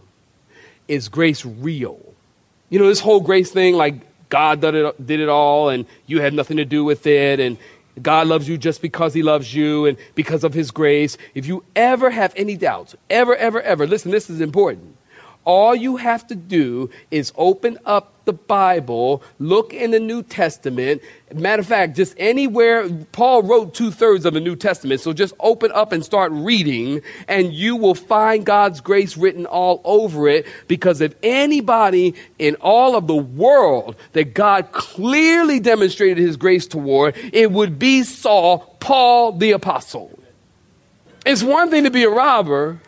is 0.88 1.08
grace 1.08 1.44
real? 1.46 2.00
You 2.70 2.80
know, 2.80 2.88
this 2.88 2.98
whole 2.98 3.20
grace 3.20 3.52
thing, 3.52 3.76
like 3.76 3.94
God 4.28 4.60
did 4.60 4.74
it, 5.20 5.28
all 5.28 5.68
and 5.68 5.86
you 6.06 6.20
had 6.20 6.34
nothing 6.34 6.56
to 6.56 6.64
do 6.64 6.82
with 6.84 7.06
it 7.06 7.38
and 7.38 7.56
God 8.00 8.26
loves 8.28 8.48
you 8.48 8.56
just 8.56 8.82
because 8.82 9.14
he 9.14 9.22
loves 9.22 9.54
you 9.54 9.86
and 9.86 9.98
because 10.14 10.44
of 10.44 10.54
his 10.54 10.70
grace. 10.70 11.16
If 11.34 11.46
you 11.46 11.64
ever 11.74 12.10
have 12.10 12.32
any 12.36 12.56
doubts, 12.56 12.94
ever, 13.08 13.34
ever, 13.36 13.60
ever, 13.60 13.86
listen, 13.86 14.10
this 14.10 14.30
is 14.30 14.40
important. 14.40 14.96
All 15.44 15.74
you 15.74 15.96
have 15.96 16.26
to 16.28 16.34
do 16.34 16.90
is 17.10 17.32
open 17.36 17.78
up 17.86 18.12
the 18.26 18.32
Bible, 18.34 19.22
look 19.38 19.72
in 19.72 19.90
the 19.90 19.98
New 19.98 20.22
Testament. 20.22 21.02
Matter 21.34 21.60
of 21.60 21.66
fact, 21.66 21.96
just 21.96 22.14
anywhere, 22.18 22.88
Paul 23.12 23.42
wrote 23.42 23.74
two 23.74 23.90
thirds 23.90 24.26
of 24.26 24.34
the 24.34 24.40
New 24.40 24.54
Testament. 24.54 25.00
So 25.00 25.12
just 25.12 25.34
open 25.40 25.72
up 25.72 25.92
and 25.92 26.04
start 26.04 26.30
reading, 26.32 27.00
and 27.26 27.52
you 27.52 27.74
will 27.74 27.94
find 27.94 28.44
God's 28.44 28.80
grace 28.80 29.16
written 29.16 29.46
all 29.46 29.80
over 29.84 30.28
it. 30.28 30.46
Because 30.68 31.00
if 31.00 31.14
anybody 31.22 32.14
in 32.38 32.56
all 32.60 32.94
of 32.94 33.06
the 33.06 33.16
world 33.16 33.96
that 34.12 34.34
God 34.34 34.70
clearly 34.72 35.58
demonstrated 35.58 36.18
his 36.18 36.36
grace 36.36 36.66
toward, 36.66 37.16
it 37.32 37.50
would 37.50 37.78
be 37.78 38.02
Saul, 38.02 38.76
Paul 38.78 39.32
the 39.32 39.52
Apostle. 39.52 40.16
It's 41.26 41.42
one 41.42 41.70
thing 41.70 41.84
to 41.84 41.90
be 41.90 42.04
a 42.04 42.10
robber. 42.10 42.80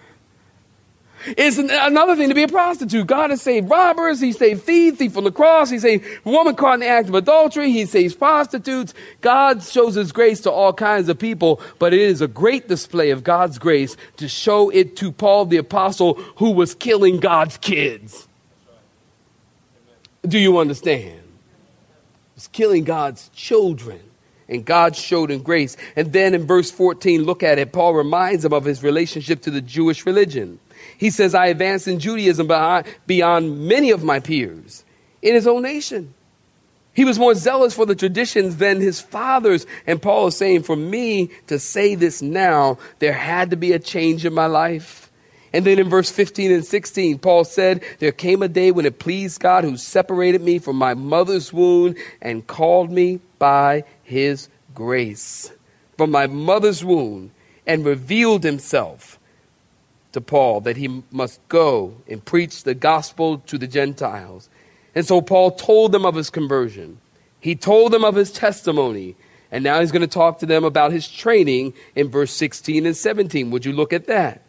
It's 1.27 1.59
another 1.59 2.17
thing 2.17 2.29
to 2.29 2.35
be 2.35 2.43
a 2.43 2.49
prostitute. 2.49 3.07
God 3.07 3.31
has 3.31 3.43
saved 3.43 3.71
robbers. 3.71 4.21
He 4.21 4.33
saved 4.33 4.63
thieves, 4.63 4.99
thief 4.99 5.17
on 5.17 5.25
the 5.25 5.33
cross. 5.33 5.71
He 5.71 5.79
saved 5.79 6.05
woman 6.25 6.55
caught 6.55 6.75
in 6.75 6.81
the 6.81 6.89
act 6.89 7.09
of 7.09 7.15
adultery. 7.15 7.71
He 7.71 7.87
saves 7.87 8.15
prostitutes. 8.15 8.95
God 9.21 9.63
shows 9.63 9.95
his 9.95 10.13
grace 10.13 10.41
to 10.43 10.51
all 10.51 10.73
kinds 10.73 11.09
of 11.09 11.19
people, 11.19 11.61
but 11.79 11.95
it 11.95 12.01
is 12.01 12.21
a 12.21 12.29
great 12.29 12.69
display 12.69 13.11
of 13.11 13.25
God's 13.25 13.59
grace 13.59 13.97
to 14.17 14.29
show 14.29 14.71
it 14.71 14.97
to 14.97 15.13
Paul 15.13 15.47
the 15.47 15.59
apostle 15.59 16.15
who 16.37 16.51
was 16.51 16.75
killing 16.75 17.21
God's 17.21 17.57
kids. 17.57 18.27
Do 20.27 20.39
you 20.39 20.59
understand? 20.59 21.21
Was 22.35 22.49
killing 22.49 22.85
God's 22.85 23.29
children. 23.31 24.01
And 24.49 24.65
God 24.65 24.95
showed 24.97 25.31
him 25.31 25.43
grace. 25.43 25.77
And 25.97 26.13
then 26.13 26.35
in 26.35 26.47
verse 26.47 26.71
14, 26.71 27.23
look 27.23 27.43
at 27.43 27.59
it. 27.59 27.73
Paul 27.73 27.95
reminds 27.95 28.45
him 28.45 28.53
of 28.53 28.65
his 28.65 28.83
relationship 28.83 29.41
to 29.43 29.51
the 29.51 29.63
Jewish 29.63 30.05
religion. 30.05 30.59
He 30.99 31.11
says, 31.11 31.35
I 31.35 31.47
advanced 31.47 31.89
in 31.89 31.99
Judaism 31.99 32.51
beyond 33.07 33.69
many 33.69 33.91
of 33.91 34.05
my 34.05 34.21
peers 34.21 34.85
in 35.21 35.35
his 35.35 35.47
own 35.47 35.63
nation. 35.63 36.15
He 36.95 37.05
was 37.05 37.19
more 37.19 37.35
zealous 37.35 37.75
for 37.75 37.87
the 37.87 37.95
traditions 37.95 38.59
than 38.59 38.81
his 38.81 39.01
fathers. 39.01 39.67
And 39.87 40.03
Paul 40.03 40.27
is 40.27 40.37
saying, 40.37 40.65
for 40.65 40.77
me 40.77 41.31
to 41.47 41.59
say 41.59 41.95
this 41.95 42.21
now, 42.21 42.79
there 42.99 43.15
had 43.15 43.51
to 43.51 43.57
be 43.57 43.73
a 43.73 43.79
change 43.79 44.27
in 44.27 44.35
my 44.35 44.47
life. 44.47 45.11
And 45.55 45.65
then 45.65 45.79
in 45.79 45.89
verse 45.89 46.11
15 46.11 46.51
and 46.51 46.65
16, 46.65 47.19
Paul 47.19 47.45
said, 47.45 47.83
There 47.99 48.13
came 48.13 48.43
a 48.43 48.49
day 48.49 48.73
when 48.73 48.87
it 48.87 48.99
pleased 48.99 49.41
God 49.41 49.65
who 49.65 49.77
separated 49.77 50.43
me 50.43 50.59
from 50.59 50.77
my 50.77 50.95
mother's 50.95 51.53
womb 51.53 51.95
and 52.21 52.47
called 52.47 52.91
me 52.91 53.21
by 53.39 53.85
his 54.03 54.49
grace. 54.75 55.53
From 55.97 56.11
my 56.11 56.27
mother's 56.27 56.85
womb 56.85 57.33
and 57.67 57.85
revealed 57.85 58.45
himself 58.45 59.19
to 60.13 60.21
Paul 60.21 60.61
that 60.63 60.77
he 60.77 61.03
must 61.11 61.47
go 61.49 61.97
and 62.09 62.25
preach 62.25 62.63
the 62.63 62.75
gospel 62.75 63.39
to 63.39 63.59
the 63.59 63.67
Gentiles. 63.67 64.49
And 64.95 65.07
so 65.07 65.21
Paul 65.21 65.53
told 65.53 65.93
them 65.93 66.05
of 66.05 66.15
his 66.15 66.31
conversion. 66.31 66.99
He 67.41 67.55
told 67.55 67.93
them 67.93 68.05
of 68.05 68.15
his 68.15 68.31
testimony. 68.31 69.17
And 69.51 69.65
now 69.65 69.81
he's 69.81 69.93
going 69.93 70.03
to 70.03 70.07
talk 70.07 70.39
to 70.39 70.47
them 70.47 70.65
about 70.65 70.93
his 70.93 71.09
training 71.09 71.75
in 71.95 72.09
verse 72.09 72.33
16 72.33 72.87
and 72.87 72.97
17. 72.97 73.51
Would 73.51 73.65
you 73.65 73.73
look 73.73 73.93
at 73.93 74.07
that? 74.07 74.43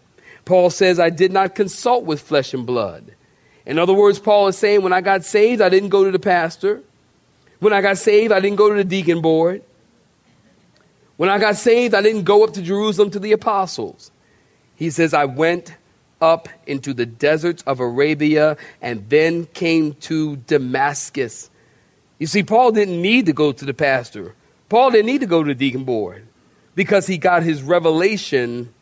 Paul 0.45 0.69
says, 0.69 0.99
I 0.99 1.09
did 1.09 1.31
not 1.31 1.55
consult 1.55 2.05
with 2.05 2.21
flesh 2.21 2.53
and 2.53 2.65
blood. 2.65 3.13
In 3.65 3.79
other 3.79 3.93
words, 3.93 4.19
Paul 4.19 4.47
is 4.47 4.57
saying, 4.57 4.81
when 4.81 4.93
I 4.93 5.01
got 5.01 5.23
saved, 5.23 5.61
I 5.61 5.69
didn't 5.69 5.89
go 5.89 6.03
to 6.03 6.11
the 6.11 6.19
pastor. 6.19 6.81
When 7.59 7.71
I 7.71 7.81
got 7.81 7.97
saved, 7.97 8.33
I 8.33 8.39
didn't 8.41 8.57
go 8.57 8.69
to 8.69 8.75
the 8.75 8.83
deacon 8.83 9.21
board. 9.21 9.63
When 11.15 11.29
I 11.29 11.37
got 11.37 11.55
saved, 11.55 11.93
I 11.93 12.01
didn't 12.01 12.23
go 12.23 12.43
up 12.43 12.53
to 12.53 12.61
Jerusalem 12.61 13.09
to 13.11 13.19
the 13.19 13.31
apostles. 13.31 14.11
He 14.75 14.89
says, 14.89 15.13
I 15.13 15.25
went 15.25 15.75
up 16.21 16.47
into 16.65 16.93
the 16.93 17.05
deserts 17.05 17.63
of 17.63 17.79
Arabia 17.79 18.57
and 18.81 19.07
then 19.09 19.45
came 19.47 19.93
to 19.95 20.37
Damascus. 20.37 21.49
You 22.17 22.27
see, 22.27 22.43
Paul 22.43 22.71
didn't 22.71 23.01
need 23.01 23.25
to 23.25 23.33
go 23.33 23.51
to 23.51 23.65
the 23.65 23.73
pastor. 23.73 24.33
Paul 24.69 24.91
didn't 24.91 25.07
need 25.07 25.21
to 25.21 25.27
go 25.27 25.43
to 25.43 25.47
the 25.47 25.55
deacon 25.55 25.83
board 25.83 26.25
because 26.75 27.05
he 27.05 27.17
got 27.17 27.43
his 27.43 27.61
revelation 27.61 28.73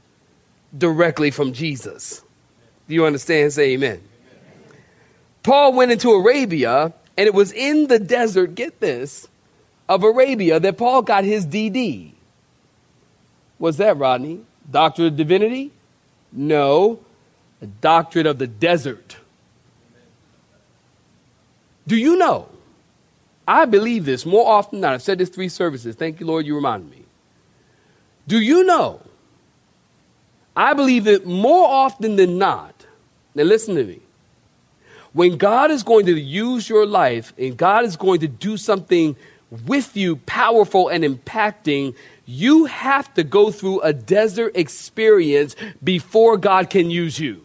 directly 0.78 1.32
from 1.32 1.52
Jesus. 1.54 2.24
Do 2.88 2.94
you 2.94 3.06
understand? 3.06 3.54
Say 3.54 3.72
amen. 3.72 4.02
Paul 5.44 5.74
went 5.74 5.92
into 5.92 6.12
Arabia, 6.12 6.94
and 7.18 7.28
it 7.28 7.34
was 7.34 7.52
in 7.52 7.88
the 7.88 8.00
desert, 8.00 8.54
get 8.54 8.80
this, 8.80 9.28
of 9.90 10.04
Arabia 10.04 10.60
that 10.60 10.78
Paul 10.78 11.02
got 11.02 11.24
his 11.24 11.46
DD. 11.48 12.12
What's 13.58 13.78
that, 13.78 13.98
Rodney? 13.98 14.42
Doctor 14.70 15.08
of 15.08 15.18
Divinity? 15.18 15.72
No, 16.32 17.00
a 17.62 17.68
doctrine 17.68 18.26
of 18.26 18.38
the 18.38 18.48
desert. 18.48 19.18
Do 21.88 21.96
you 21.96 22.16
know? 22.16 22.48
I 23.48 23.66
believe 23.66 24.06
this 24.06 24.26
more 24.26 24.48
often 24.48 24.80
than 24.80 24.82
not. 24.82 24.94
I've 24.94 25.02
said 25.02 25.18
this 25.18 25.30
three 25.30 25.50
services. 25.50 25.96
Thank 25.96 26.20
you, 26.20 26.26
Lord, 26.26 26.46
you 26.46 26.56
reminded 26.56 26.90
me. 26.90 27.04
Do 28.28 28.40
you 28.40 28.64
know? 28.64 29.02
I 30.56 30.74
believe 30.74 31.06
that 31.06 31.26
more 31.26 31.68
often 31.68 32.16
than 32.16 32.38
not, 32.38 32.86
now 33.36 33.44
listen 33.44 33.76
to 33.76 33.84
me. 33.84 34.00
When 35.14 35.38
God 35.38 35.72
is 35.72 35.84
going 35.84 36.06
to 36.06 36.20
use 36.20 36.70
your 36.70 36.86
life 36.86 37.34
and 37.38 37.58
God 37.58 37.84
is 37.84 37.98
going 37.98 38.22
to 38.22 38.28
do 38.28 38.56
something 38.58 39.16
with 39.66 39.98
you, 39.98 40.16
powerful 40.16 40.88
and 40.88 41.04
impacting, 41.04 41.96
you 42.32 42.64
have 42.64 43.14
to 43.16 43.26
go 43.26 43.52
through 43.52 43.82
a 43.82 43.92
desert 43.92 44.56
experience 44.56 45.54
before 45.84 46.38
God 46.38 46.70
can 46.70 46.90
use 46.90 47.20
you. 47.20 47.42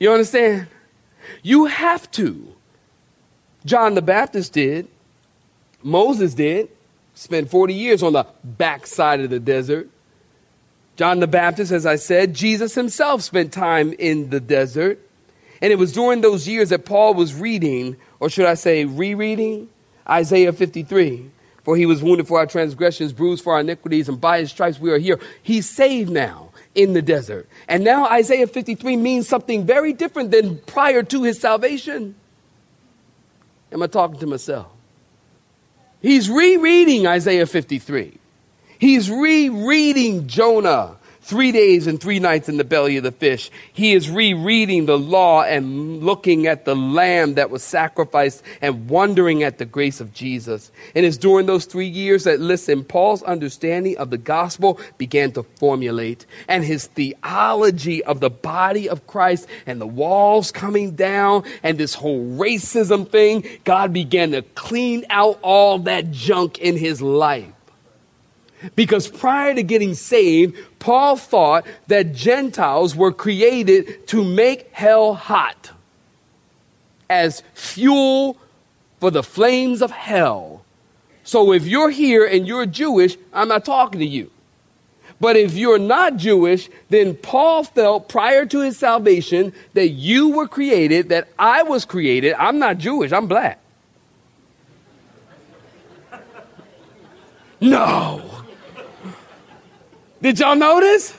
You 0.00 0.10
understand? 0.10 0.66
You 1.40 1.66
have 1.66 2.10
to. 2.12 2.52
John 3.64 3.94
the 3.94 4.02
Baptist 4.02 4.54
did. 4.54 4.88
Moses 5.84 6.34
did. 6.34 6.68
Spent 7.14 7.48
40 7.48 7.74
years 7.74 8.02
on 8.02 8.14
the 8.14 8.26
backside 8.42 9.20
of 9.20 9.30
the 9.30 9.38
desert. 9.38 9.88
John 10.96 11.20
the 11.20 11.28
Baptist, 11.28 11.70
as 11.70 11.86
I 11.86 11.94
said, 11.94 12.34
Jesus 12.34 12.74
himself 12.74 13.22
spent 13.22 13.52
time 13.52 13.92
in 14.00 14.30
the 14.30 14.40
desert. 14.40 14.98
And 15.62 15.72
it 15.72 15.76
was 15.76 15.92
during 15.92 16.22
those 16.22 16.48
years 16.48 16.70
that 16.70 16.86
Paul 16.86 17.14
was 17.14 17.34
reading, 17.34 17.96
or 18.18 18.28
should 18.28 18.46
I 18.46 18.54
say, 18.54 18.84
rereading, 18.84 19.68
Isaiah 20.08 20.52
53. 20.52 21.30
For 21.70 21.76
he 21.76 21.86
was 21.86 22.02
wounded 22.02 22.26
for 22.26 22.36
our 22.36 22.46
transgressions, 22.46 23.12
bruised 23.12 23.44
for 23.44 23.52
our 23.52 23.60
iniquities, 23.60 24.08
and 24.08 24.20
by 24.20 24.40
his 24.40 24.50
stripes 24.50 24.80
we 24.80 24.90
are 24.90 24.98
here. 24.98 25.20
He's 25.40 25.68
saved 25.68 26.10
now 26.10 26.50
in 26.74 26.94
the 26.94 27.00
desert. 27.00 27.48
And 27.68 27.84
now 27.84 28.06
Isaiah 28.06 28.48
53 28.48 28.96
means 28.96 29.28
something 29.28 29.64
very 29.64 29.92
different 29.92 30.32
than 30.32 30.58
prior 30.58 31.04
to 31.04 31.22
his 31.22 31.38
salvation. 31.38 32.16
Am 33.70 33.84
I 33.84 33.86
talking 33.86 34.18
to 34.18 34.26
myself? 34.26 34.66
He's 36.02 36.28
rereading 36.28 37.06
Isaiah 37.06 37.46
53. 37.46 38.18
He's 38.80 39.08
rereading 39.08 40.26
Jonah 40.26 40.96
three 41.22 41.52
days 41.52 41.86
and 41.86 42.00
three 42.00 42.18
nights 42.18 42.48
in 42.48 42.56
the 42.56 42.64
belly 42.64 42.96
of 42.96 43.04
the 43.04 43.12
fish. 43.12 43.50
He 43.72 43.92
is 43.92 44.10
rereading 44.10 44.86
the 44.86 44.98
law 44.98 45.42
and 45.42 46.02
looking 46.02 46.46
at 46.46 46.64
the 46.64 46.74
lamb 46.74 47.34
that 47.34 47.50
was 47.50 47.62
sacrificed 47.62 48.42
and 48.60 48.88
wondering 48.88 49.42
at 49.42 49.58
the 49.58 49.64
grace 49.64 50.00
of 50.00 50.12
Jesus. 50.12 50.72
And 50.94 51.04
it's 51.04 51.16
during 51.16 51.46
those 51.46 51.66
three 51.66 51.88
years 51.88 52.24
that, 52.24 52.40
listen, 52.40 52.84
Paul's 52.84 53.22
understanding 53.22 53.96
of 53.98 54.10
the 54.10 54.18
gospel 54.18 54.80
began 54.98 55.32
to 55.32 55.42
formulate 55.42 56.26
and 56.48 56.64
his 56.64 56.86
theology 56.86 58.02
of 58.04 58.20
the 58.20 58.30
body 58.30 58.88
of 58.88 59.06
Christ 59.06 59.46
and 59.66 59.80
the 59.80 59.86
walls 59.86 60.50
coming 60.50 60.92
down 60.92 61.44
and 61.62 61.78
this 61.78 61.94
whole 61.94 62.24
racism 62.24 63.08
thing, 63.08 63.44
God 63.64 63.92
began 63.92 64.32
to 64.32 64.42
clean 64.42 65.04
out 65.10 65.38
all 65.42 65.78
that 65.80 66.10
junk 66.10 66.58
in 66.58 66.76
his 66.76 67.02
life. 67.02 67.52
Because 68.76 69.08
prior 69.08 69.54
to 69.54 69.62
getting 69.62 69.94
saved, 69.94 70.56
Paul 70.78 71.16
thought 71.16 71.66
that 71.86 72.14
Gentiles 72.14 72.94
were 72.94 73.12
created 73.12 74.06
to 74.08 74.24
make 74.24 74.70
hell 74.72 75.14
hot 75.14 75.70
as 77.08 77.42
fuel 77.54 78.36
for 79.00 79.10
the 79.10 79.22
flames 79.22 79.82
of 79.82 79.90
hell. 79.90 80.64
So 81.24 81.52
if 81.52 81.66
you're 81.66 81.90
here 81.90 82.24
and 82.24 82.46
you're 82.46 82.66
Jewish, 82.66 83.16
I'm 83.32 83.48
not 83.48 83.64
talking 83.64 84.00
to 84.00 84.06
you. 84.06 84.30
But 85.20 85.36
if 85.36 85.54
you're 85.54 85.78
not 85.78 86.16
Jewish, 86.16 86.70
then 86.88 87.14
Paul 87.14 87.64
felt 87.64 88.08
prior 88.08 88.46
to 88.46 88.60
his 88.60 88.78
salvation 88.78 89.52
that 89.74 89.88
you 89.88 90.30
were 90.30 90.48
created, 90.48 91.10
that 91.10 91.28
I 91.38 91.62
was 91.62 91.84
created. 91.84 92.32
I'm 92.38 92.58
not 92.58 92.78
Jewish, 92.78 93.12
I'm 93.12 93.26
black. 93.26 93.60
No. 97.62 98.29
Did 100.22 100.38
y'all 100.38 100.56
notice? 100.56 101.12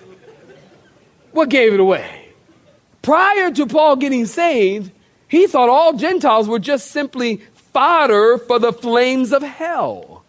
What 1.31 1.49
gave 1.49 1.73
it 1.73 1.79
away? 1.79 2.29
Prior 3.01 3.51
to 3.51 3.65
Paul 3.65 3.95
getting 3.95 4.25
saved, 4.25 4.91
he 5.27 5.47
thought 5.47 5.69
all 5.69 5.93
Gentiles 5.93 6.47
were 6.47 6.59
just 6.59 6.91
simply 6.91 7.37
fodder 7.73 8.37
for 8.37 8.59
the 8.59 8.73
flames 8.73 9.31
of 9.31 9.41
hell. 9.41 10.23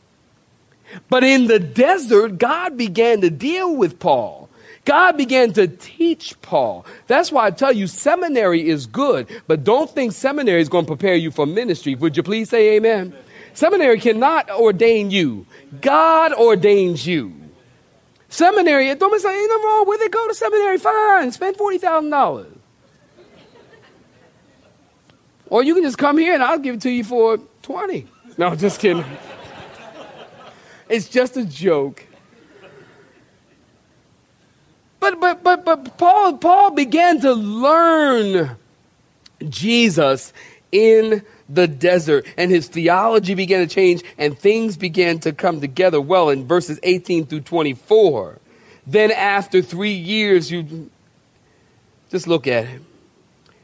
But 1.08 1.24
in 1.24 1.46
the 1.46 1.58
desert, 1.58 2.38
God 2.38 2.76
began 2.76 3.20
to 3.20 3.30
deal 3.30 3.74
with 3.76 3.98
Paul. 3.98 4.48
God 4.84 5.16
began 5.16 5.52
to 5.52 5.68
teach 5.68 6.40
Paul. 6.42 6.84
That's 7.06 7.30
why 7.30 7.46
I 7.46 7.50
tell 7.50 7.72
you, 7.72 7.86
seminary 7.86 8.68
is 8.68 8.86
good, 8.86 9.28
but 9.46 9.64
don't 9.64 9.88
think 9.88 10.12
seminary 10.12 10.60
is 10.60 10.68
going 10.68 10.84
to 10.86 10.90
prepare 10.90 11.14
you 11.14 11.30
for 11.30 11.46
ministry. 11.46 11.94
Would 11.94 12.16
you 12.16 12.22
please 12.22 12.48
say 12.48 12.76
amen? 12.76 13.14
Seminary 13.54 14.00
cannot 14.00 14.50
ordain 14.50 15.10
you, 15.10 15.46
God 15.80 16.32
ordains 16.32 17.06
you. 17.06 17.41
Seminary, 18.32 18.94
don't 18.94 19.20
say 19.20 19.28
ain't 19.28 19.50
nothing 19.50 19.64
wrong 19.66 19.84
with 19.86 20.00
it. 20.00 20.10
Go 20.10 20.26
to 20.26 20.32
seminary, 20.34 20.78
fine. 20.78 21.30
Spend 21.32 21.54
forty 21.54 21.76
thousand 21.76 22.08
dollars. 22.08 22.50
Or 25.50 25.62
you 25.62 25.74
can 25.74 25.82
just 25.82 25.98
come 25.98 26.16
here 26.16 26.32
and 26.32 26.42
I'll 26.42 26.58
give 26.58 26.76
it 26.76 26.80
to 26.80 26.90
you 26.90 27.04
for 27.04 27.36
twenty. 27.60 28.06
No, 28.38 28.56
just 28.56 28.80
kidding. 28.80 29.04
it's 30.88 31.10
just 31.10 31.36
a 31.36 31.44
joke. 31.44 32.06
But 34.98 35.20
but 35.20 35.42
but 35.44 35.66
but 35.66 35.98
Paul 35.98 36.38
Paul 36.38 36.70
began 36.70 37.20
to 37.20 37.34
learn 37.34 38.56
Jesus 39.46 40.32
in 40.72 41.22
the 41.48 41.66
desert, 41.66 42.26
and 42.36 42.50
his 42.50 42.68
theology 42.68 43.34
began 43.34 43.66
to 43.66 43.72
change, 43.72 44.02
and 44.18 44.38
things 44.38 44.76
began 44.76 45.18
to 45.20 45.32
come 45.32 45.60
together 45.60 46.00
well 46.00 46.30
in 46.30 46.46
verses 46.46 46.78
18 46.82 47.26
through 47.26 47.40
24. 47.40 48.38
Then, 48.86 49.10
after 49.10 49.62
three 49.62 49.94
years, 49.94 50.50
you 50.50 50.90
just 52.10 52.26
look 52.26 52.46
at 52.46 52.66
him. 52.66 52.86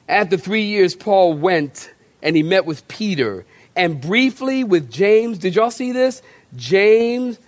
After 0.08 0.36
three 0.36 0.64
years, 0.64 0.94
Paul 0.94 1.34
went 1.34 1.92
and 2.22 2.34
he 2.34 2.42
met 2.42 2.64
with 2.64 2.86
Peter 2.88 3.44
and 3.76 4.00
briefly 4.00 4.64
with 4.64 4.90
James. 4.90 5.38
Did 5.38 5.54
y'all 5.54 5.70
see 5.70 5.92
this? 5.92 6.22
James, 6.56 7.38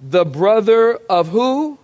the 0.00 0.24
brother 0.24 0.98
of 1.10 1.28
who? 1.28 1.78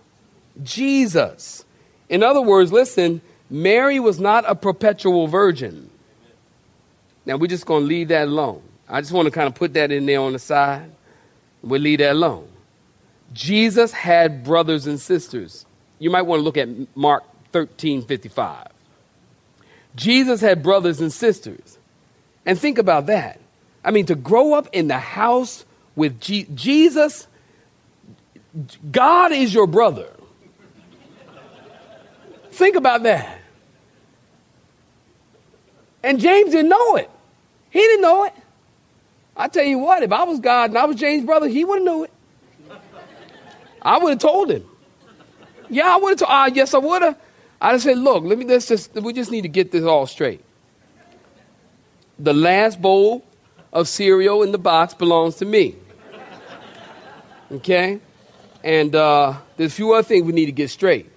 Jesus. 0.63 1.65
In 2.09 2.23
other 2.23 2.41
words, 2.41 2.71
listen, 2.71 3.21
Mary 3.49 3.99
was 3.99 4.19
not 4.19 4.45
a 4.47 4.55
perpetual 4.55 5.27
virgin. 5.27 5.89
Now 7.25 7.37
we're 7.37 7.47
just 7.47 7.65
going 7.65 7.83
to 7.83 7.87
leave 7.87 8.09
that 8.09 8.27
alone. 8.27 8.61
I 8.87 9.01
just 9.01 9.13
want 9.13 9.25
to 9.25 9.31
kind 9.31 9.47
of 9.47 9.55
put 9.55 9.73
that 9.73 9.91
in 9.91 10.05
there 10.05 10.19
on 10.19 10.33
the 10.33 10.39
side. 10.39 10.91
We'll 11.61 11.81
leave 11.81 11.99
that 11.99 12.11
alone. 12.11 12.49
Jesus 13.31 13.91
had 13.91 14.43
brothers 14.43 14.85
and 14.85 14.99
sisters. 14.99 15.65
You 15.99 16.09
might 16.09 16.23
want 16.23 16.39
to 16.39 16.43
look 16.43 16.57
at 16.57 16.67
Mark 16.95 17.23
13 17.51 18.03
55. 18.03 18.67
Jesus 19.95 20.41
had 20.41 20.63
brothers 20.63 20.99
and 21.01 21.11
sisters. 21.11 21.77
And 22.45 22.59
think 22.59 22.77
about 22.77 23.05
that. 23.05 23.39
I 23.83 23.91
mean, 23.91 24.05
to 24.07 24.15
grow 24.15 24.53
up 24.53 24.67
in 24.73 24.87
the 24.87 24.97
house 24.97 25.65
with 25.95 26.19
Jesus, 26.19 27.27
God 28.91 29.31
is 29.31 29.53
your 29.53 29.67
brother. 29.67 30.09
think 32.51 32.75
about 32.75 33.03
that. 33.03 33.39
And 36.03 36.19
James 36.19 36.51
didn't 36.51 36.69
know 36.69 36.95
it. 36.97 37.09
He 37.69 37.79
didn't 37.79 38.01
know 38.01 38.25
it. 38.25 38.33
I 39.35 39.47
tell 39.47 39.63
you 39.63 39.79
what, 39.79 40.03
if 40.03 40.11
I 40.11 40.23
was 40.23 40.39
God 40.39 40.69
and 40.69 40.77
I 40.77 40.85
was 40.85 40.97
James' 40.97 41.25
brother, 41.25 41.47
he 41.47 41.65
would 41.65 41.79
have 41.79 41.85
knew 41.85 42.03
it. 42.03 42.11
I 43.81 43.97
would 43.97 44.11
have 44.11 44.19
told 44.19 44.51
him. 44.51 44.65
Yeah, 45.69 45.95
I 45.95 45.97
would 45.97 46.09
have 46.11 46.19
told. 46.19 46.31
Uh, 46.31 46.51
yes, 46.53 46.73
I 46.73 46.77
would 46.77 47.01
have. 47.01 47.17
I'd 47.59 47.71
have 47.71 47.81
said, 47.81 47.97
look, 47.97 48.23
let 48.23 48.37
me. 48.37 48.45
Let's 48.45 48.67
just. 48.67 48.93
We 48.93 49.13
just 49.13 49.31
need 49.31 49.41
to 49.41 49.47
get 49.47 49.71
this 49.71 49.83
all 49.83 50.05
straight. 50.05 50.43
The 52.19 52.33
last 52.33 52.81
bowl 52.81 53.25
of 53.71 53.87
cereal 53.87 54.43
in 54.43 54.51
the 54.51 54.57
box 54.57 54.93
belongs 54.93 55.35
to 55.37 55.45
me. 55.45 55.75
Okay, 57.51 57.99
and 58.63 58.95
uh, 58.95 59.35
there's 59.57 59.71
a 59.71 59.75
few 59.75 59.93
other 59.93 60.03
things 60.03 60.25
we 60.25 60.33
need 60.33 60.47
to 60.47 60.51
get 60.51 60.69
straight. 60.69 61.09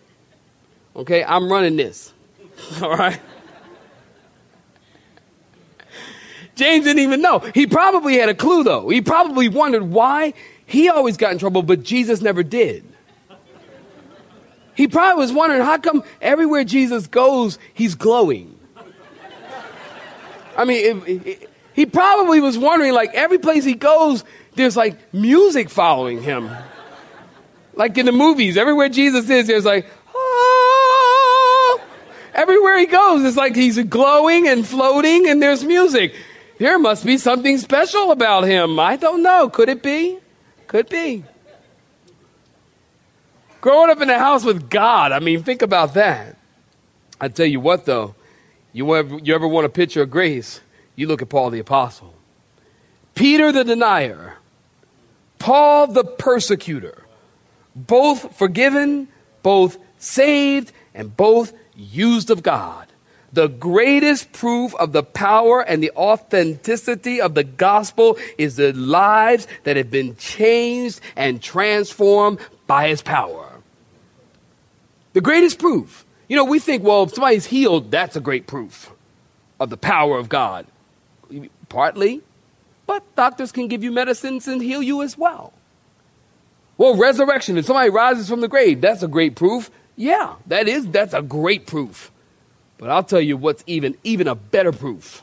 Okay, 0.95 1.23
I'm 1.25 1.51
running 1.51 1.77
this. 1.77 2.13
All 2.83 2.97
right. 2.97 3.21
James 6.57 6.85
didn't 6.85 7.03
even 7.03 7.21
know. 7.21 7.39
He 7.39 7.67
probably 7.67 8.19
had 8.19 8.29
a 8.29 8.35
clue, 8.35 8.65
though. 8.65 8.89
He 8.89 9.03
probably 9.03 9.49
wondered 9.49 9.85
why 9.85 10.35
he 10.65 10.89
always 10.89 11.17
got 11.17 11.33
in 11.33 11.39
trouble, 11.39 11.63
but 11.63 11.83
Jesus 11.83 12.21
never 12.21 12.43
did. 12.43 12.85
He 14.75 14.89
probably 14.89 15.21
was 15.21 15.33
wondering 15.33 15.63
how 15.63 15.79
come 15.79 16.03
everywhere 16.21 16.65
Jesus 16.65 17.07
goes, 17.07 17.59
he's 17.73 17.95
glowing. 17.95 18.59
I 20.57 20.65
mean, 20.65 21.05
it, 21.07 21.27
it, 21.27 21.51
he 21.75 21.87
probably 21.87 22.41
was 22.41 22.59
wondering, 22.59 22.93
like, 22.93 23.15
every 23.15 23.39
place 23.39 23.65
he 23.65 23.75
goes, 23.75 24.25
there's 24.55 24.77
like 24.77 25.15
music 25.15 25.69
following 25.69 26.23
him. 26.23 26.51
Like 27.75 27.97
in 27.99 28.07
the 28.07 28.13
movies, 28.13 28.57
everywhere 28.57 28.89
Jesus 28.89 29.29
is, 29.29 29.47
there's 29.47 29.67
like, 29.67 29.87
oh. 30.15 31.81
Everywhere 32.35 32.79
he 32.79 32.87
goes, 32.87 33.25
it's 33.25 33.37
like 33.37 33.55
he's 33.55 33.79
glowing 33.85 34.49
and 34.49 34.67
floating, 34.67 35.29
and 35.29 35.43
there's 35.43 35.65
music. 35.65 36.15
There 36.59 36.79
must 36.79 37.05
be 37.05 37.19
something 37.19 37.59
special 37.59 38.11
about 38.11 38.45
him. 38.45 38.79
I 38.79 38.97
don't 38.97 39.23
know. 39.23 39.49
Could 39.49 39.69
it 39.69 39.83
be? 39.83 40.19
Could 40.67 40.89
be. 40.89 41.25
Growing 43.61 43.91
up 43.91 44.01
in 44.01 44.09
a 44.11 44.19
house 44.19 44.45
with 44.45 44.71
God, 44.71 45.13
I 45.13 45.19
mean, 45.19 45.43
think 45.43 45.63
about 45.63 45.95
that. 45.95 46.37
I 47.21 47.29
tell 47.29 47.47
you 47.47 47.61
what, 47.61 47.85
though, 47.85 48.15
you 48.73 48.95
ever, 48.95 49.19
you 49.19 49.35
ever 49.35 49.49
want 49.49 49.67
a 49.67 49.71
picture 49.71 50.03
of 50.03 50.11
grace? 50.11 50.61
You 50.95 51.09
look 51.09 51.23
at 51.23 51.29
Paul 51.29 51.51
the 51.51 51.59
Apostle, 51.59 52.15
Peter 53.15 53.53
the 53.53 53.65
denier, 53.65 54.37
Paul 55.39 55.89
the 55.89 56.05
persecutor, 56.05 57.03
both 57.75 58.37
forgiven, 58.37 59.09
both 59.43 59.79
saved, 59.99 60.73
and 60.95 61.15
both 61.17 61.53
used 61.75 62.31
of 62.31 62.43
God. 62.43 62.86
The 63.37 63.49
greatest 63.49 64.33
proof 64.33 64.75
of 64.77 64.93
the 64.93 65.03
power 65.03 65.61
and 65.61 65.83
the 65.83 65.91
authenticity 65.95 67.21
of 67.21 67.35
the 67.35 67.45
gospel 67.45 68.17
is 68.39 68.57
the 68.57 68.73
lives 68.73 69.47
that 69.65 69.77
have 69.77 69.91
been 69.91 70.17
changed 70.17 71.03
and 71.17 71.43
transformed 71.43 72.39
by 72.67 72.89
his 72.89 73.03
power. 73.03 73.61
The 75.13 75.21
greatest 75.21 75.59
proof. 75.59 76.07
You 76.29 76.37
know, 76.37 76.45
we 76.45 76.59
think, 76.59 76.83
well, 76.83 77.03
if 77.03 77.13
somebody's 77.13 77.45
healed, 77.45 77.91
that's 77.91 78.17
a 78.17 78.23
great 78.23 78.47
proof 78.47 78.91
of 79.61 79.69
the 79.69 79.77
power 79.77 80.17
of 80.17 80.31
God. 80.31 80.67
Partly, 81.69 82.23
but 82.87 83.03
doctors 83.17 83.53
can 83.53 83.69
give 83.69 83.85
you 83.85 83.93
medicines 83.93 84.49
and 84.49 84.63
heal 84.63 84.83
you 84.83 85.03
as 85.03 85.19
well. 85.19 85.53
Well, 86.79 86.97
resurrection, 86.97 87.59
if 87.59 87.67
somebody 87.67 87.91
rises 87.91 88.31
from 88.31 88.41
the 88.41 88.49
grave, 88.49 88.81
that's 88.81 89.03
a 89.03 89.09
great 89.09 89.37
proof. 89.37 89.71
Yeah, 89.95 90.37
that 90.47 90.69
is, 90.69 90.87
that's 90.89 91.13
a 91.13 91.21
great 91.21 91.67
proof. 91.67 92.11
But 92.79 92.91
I'll 92.91 93.05
tell 93.05 93.21
you 93.21 93.37
what's 93.37 93.65
even, 93.67 93.97
even 94.05 94.29
a 94.29 94.35
better 94.35 94.73
proof 94.73 95.23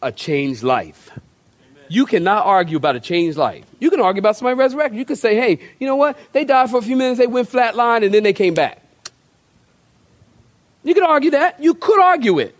a 0.00 0.12
changed 0.12 0.62
life. 0.62 1.10
Amen. 1.10 1.84
You 1.88 2.06
cannot 2.06 2.46
argue 2.46 2.76
about 2.76 2.94
a 2.94 3.00
changed 3.00 3.36
life. 3.36 3.64
You 3.80 3.90
can 3.90 4.00
argue 4.00 4.20
about 4.20 4.36
somebody 4.36 4.56
resurrected. 4.56 4.98
You 4.98 5.04
could 5.04 5.18
say, 5.18 5.34
hey, 5.34 5.58
you 5.80 5.86
know 5.86 5.96
what? 5.96 6.16
They 6.32 6.44
died 6.44 6.70
for 6.70 6.78
a 6.78 6.82
few 6.82 6.96
minutes, 6.96 7.18
they 7.18 7.26
went 7.26 7.50
flatline, 7.50 8.04
and 8.04 8.14
then 8.14 8.22
they 8.22 8.32
came 8.32 8.54
back. 8.54 8.80
You 10.84 10.94
could 10.94 11.02
argue 11.02 11.32
that. 11.32 11.62
You 11.62 11.74
could 11.74 12.00
argue 12.00 12.38
it. 12.38 12.54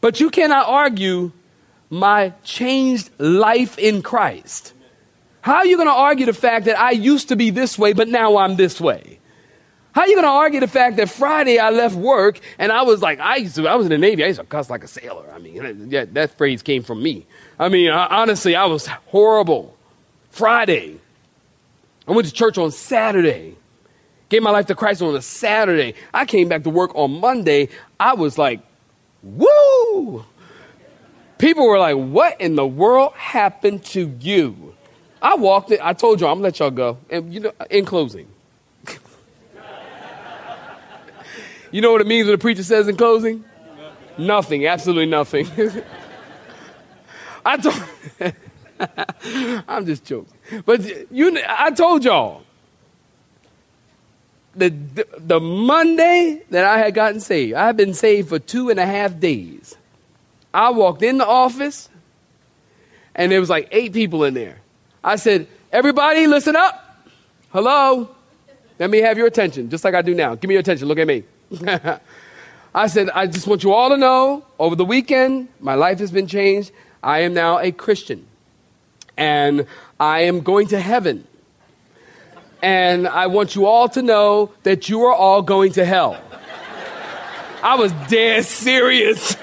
But 0.00 0.20
you 0.20 0.30
cannot 0.30 0.68
argue 0.68 1.32
my 1.88 2.32
changed 2.44 3.10
life 3.18 3.78
in 3.78 4.02
Christ. 4.02 4.72
How 5.40 5.56
are 5.56 5.66
you 5.66 5.76
going 5.76 5.88
to 5.88 5.94
argue 5.94 6.26
the 6.26 6.32
fact 6.32 6.66
that 6.66 6.78
I 6.78 6.90
used 6.90 7.28
to 7.28 7.36
be 7.36 7.50
this 7.50 7.78
way, 7.78 7.92
but 7.92 8.08
now 8.08 8.36
I'm 8.36 8.56
this 8.56 8.80
way? 8.80 9.18
How 9.94 10.02
are 10.02 10.08
you 10.08 10.14
going 10.14 10.24
to 10.24 10.30
argue 10.30 10.60
the 10.60 10.68
fact 10.68 10.96
that 10.96 11.10
Friday 11.10 11.58
I 11.58 11.70
left 11.70 11.94
work 11.94 12.40
and 12.58 12.72
I 12.72 12.82
was 12.82 13.02
like, 13.02 13.20
I 13.20 13.36
used 13.36 13.56
to, 13.56 13.68
I 13.68 13.74
was 13.74 13.86
in 13.86 13.90
the 13.92 13.98
Navy, 13.98 14.24
I 14.24 14.28
used 14.28 14.40
to 14.40 14.46
cuss 14.46 14.70
like 14.70 14.82
a 14.82 14.88
sailor. 14.88 15.30
I 15.32 15.38
mean, 15.38 15.90
yeah, 15.90 16.06
that 16.12 16.36
phrase 16.38 16.62
came 16.62 16.82
from 16.82 17.02
me. 17.02 17.26
I 17.58 17.68
mean, 17.68 17.90
honestly, 17.90 18.56
I 18.56 18.64
was 18.64 18.86
horrible. 18.86 19.76
Friday. 20.30 20.98
I 22.08 22.12
went 22.12 22.26
to 22.26 22.32
church 22.32 22.56
on 22.56 22.70
Saturday. 22.70 23.56
Gave 24.30 24.42
my 24.42 24.50
life 24.50 24.66
to 24.66 24.74
Christ 24.74 25.02
on 25.02 25.14
a 25.14 25.20
Saturday. 25.20 25.94
I 26.12 26.24
came 26.24 26.48
back 26.48 26.62
to 26.62 26.70
work 26.70 26.94
on 26.94 27.20
Monday. 27.20 27.68
I 28.00 28.14
was 28.14 28.38
like, 28.38 28.60
Woo! 29.22 30.24
People 31.36 31.68
were 31.68 31.78
like, 31.78 31.96
What 31.96 32.40
in 32.40 32.56
the 32.56 32.66
world 32.66 33.12
happened 33.12 33.84
to 33.86 34.16
you? 34.20 34.74
I 35.20 35.34
walked 35.36 35.70
it. 35.70 35.80
I 35.82 35.92
told 35.92 36.20
you, 36.20 36.26
I'm 36.26 36.36
gonna 36.36 36.44
let 36.44 36.58
y'all 36.58 36.70
go. 36.70 36.98
And 37.10 37.32
you 37.32 37.40
know, 37.40 37.52
in 37.70 37.84
closing. 37.84 38.26
You 41.72 41.80
know 41.80 41.90
what 41.90 42.00
it 42.00 42.06
means 42.06 42.26
when 42.26 42.34
the 42.34 42.38
preacher 42.38 42.62
says 42.62 42.86
in 42.86 42.96
closing? 42.96 43.44
Nothing, 44.16 44.66
absolutely 44.66 45.06
nothing. 45.06 45.48
I 47.44 47.56
told 47.56 48.34
I'm 49.68 49.86
just 49.86 50.04
joking. 50.04 50.32
But 50.64 51.10
you 51.10 51.40
I 51.48 51.70
told 51.70 52.04
y'all 52.04 52.42
the, 54.54 54.68
the 55.18 55.40
Monday 55.40 56.42
that 56.50 56.64
I 56.64 56.78
had 56.78 56.94
gotten 56.94 57.20
saved, 57.20 57.54
I 57.54 57.66
had 57.66 57.76
been 57.76 57.94
saved 57.94 58.28
for 58.28 58.38
two 58.38 58.70
and 58.70 58.78
a 58.78 58.86
half 58.86 59.18
days. 59.18 59.76
I 60.52 60.70
walked 60.70 61.02
in 61.02 61.18
the 61.18 61.26
office, 61.26 61.88
and 63.14 63.32
there 63.32 63.40
was 63.40 63.48
like 63.48 63.68
eight 63.72 63.92
people 63.92 64.24
in 64.24 64.34
there. 64.34 64.58
I 65.02 65.16
said, 65.16 65.48
"Everybody, 65.72 66.26
listen 66.26 66.54
up. 66.54 67.06
Hello, 67.50 68.10
let 68.78 68.90
me 68.90 68.98
have 68.98 69.16
your 69.16 69.26
attention, 69.26 69.70
just 69.70 69.84
like 69.84 69.94
I 69.94 70.02
do 70.02 70.14
now. 70.14 70.34
Give 70.34 70.48
me 70.48 70.54
your 70.54 70.60
attention. 70.60 70.86
Look 70.88 70.98
at 70.98 71.06
me." 71.06 71.24
I 72.74 72.86
said, 72.86 73.10
"I 73.10 73.26
just 73.26 73.46
want 73.46 73.62
you 73.62 73.72
all 73.72 73.90
to 73.90 73.96
know. 73.96 74.44
Over 74.58 74.76
the 74.76 74.84
weekend, 74.84 75.48
my 75.60 75.74
life 75.74 75.98
has 75.98 76.10
been 76.10 76.26
changed. 76.26 76.72
I 77.02 77.20
am 77.20 77.34
now 77.34 77.58
a 77.58 77.72
Christian, 77.72 78.26
and 79.16 79.66
I 80.00 80.20
am 80.20 80.40
going 80.40 80.68
to 80.68 80.80
heaven." 80.80 81.26
and 82.62 83.08
I 83.08 83.26
want 83.26 83.56
you 83.56 83.66
all 83.66 83.88
to 83.90 84.02
know 84.02 84.52
that 84.62 84.88
you 84.88 85.02
are 85.02 85.14
all 85.14 85.42
going 85.42 85.72
to 85.72 85.84
hell. 85.84 86.16
I 87.62 87.74
was 87.74 87.92
dead 88.08 88.44
serious. 88.44 89.36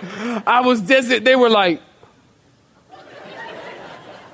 I 0.46 0.60
was 0.60 0.80
dead. 0.80 1.24
They 1.24 1.36
were 1.36 1.50
like, 1.50 1.82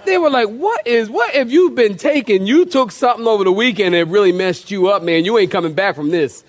they 0.04 0.18
were 0.18 0.30
like, 0.30 0.48
what 0.48 0.86
is, 0.86 1.10
what 1.10 1.34
have 1.34 1.50
you 1.50 1.70
been 1.70 1.96
taking? 1.96 2.46
You 2.46 2.66
took 2.66 2.92
something 2.92 3.26
over 3.26 3.42
the 3.42 3.52
weekend 3.52 3.94
it 3.94 4.06
really 4.06 4.32
messed 4.32 4.70
you 4.70 4.88
up, 4.88 5.02
man. 5.02 5.24
You 5.24 5.36
ain't 5.38 5.50
coming 5.50 5.72
back 5.72 5.96
from 5.96 6.10
this. 6.10 6.44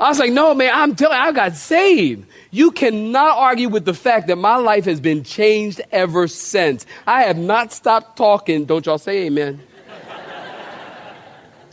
I 0.00 0.08
was 0.08 0.18
like, 0.18 0.32
no, 0.32 0.54
man, 0.54 0.70
I'm 0.72 0.94
telling 0.94 1.16
you, 1.16 1.24
I 1.24 1.32
got 1.32 1.54
saved. 1.54 2.26
You 2.52 2.70
cannot 2.70 3.36
argue 3.36 3.68
with 3.68 3.84
the 3.84 3.94
fact 3.94 4.28
that 4.28 4.36
my 4.36 4.56
life 4.56 4.84
has 4.84 5.00
been 5.00 5.24
changed 5.24 5.80
ever 5.90 6.28
since. 6.28 6.86
I 7.06 7.22
have 7.22 7.36
not 7.36 7.72
stopped 7.72 8.16
talking. 8.16 8.64
Don't 8.64 8.86
y'all 8.86 8.98
say 8.98 9.26
amen. 9.26 9.60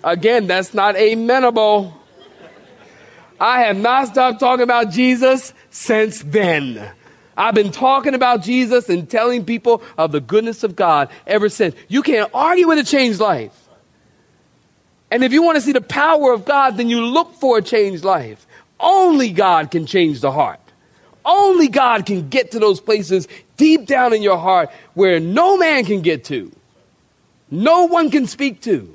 Again, 0.03 0.47
that's 0.47 0.73
not 0.73 0.95
amenable. 0.99 1.93
I 3.39 3.61
have 3.61 3.77
not 3.77 4.07
stopped 4.07 4.39
talking 4.39 4.63
about 4.63 4.91
Jesus 4.91 5.53
since 5.69 6.21
then. 6.23 6.91
I've 7.37 7.53
been 7.53 7.71
talking 7.71 8.15
about 8.15 8.41
Jesus 8.41 8.89
and 8.89 9.09
telling 9.09 9.45
people 9.45 9.83
of 9.97 10.11
the 10.11 10.21
goodness 10.21 10.63
of 10.63 10.75
God 10.75 11.09
ever 11.27 11.49
since. 11.49 11.75
You 11.87 12.01
can't 12.01 12.29
argue 12.33 12.67
with 12.67 12.79
a 12.79 12.83
changed 12.83 13.19
life. 13.19 13.64
And 15.11 15.23
if 15.23 15.31
you 15.31 15.43
want 15.43 15.55
to 15.55 15.61
see 15.61 15.71
the 15.71 15.81
power 15.81 16.33
of 16.33 16.45
God, 16.45 16.77
then 16.77 16.89
you 16.89 17.01
look 17.01 17.35
for 17.35 17.57
a 17.57 17.61
changed 17.61 18.03
life. 18.03 18.45
Only 18.79 19.29
God 19.31 19.71
can 19.71 19.85
change 19.85 20.19
the 20.21 20.31
heart. 20.31 20.59
Only 21.23 21.67
God 21.67 22.05
can 22.05 22.29
get 22.29 22.51
to 22.51 22.59
those 22.59 22.79
places 22.79 23.27
deep 23.57 23.87
down 23.87 24.13
in 24.13 24.21
your 24.21 24.37
heart 24.37 24.69
where 24.93 25.19
no 25.19 25.57
man 25.57 25.85
can 25.85 26.01
get 26.01 26.25
to, 26.25 26.51
no 27.49 27.85
one 27.85 28.11
can 28.11 28.27
speak 28.27 28.61
to. 28.61 28.91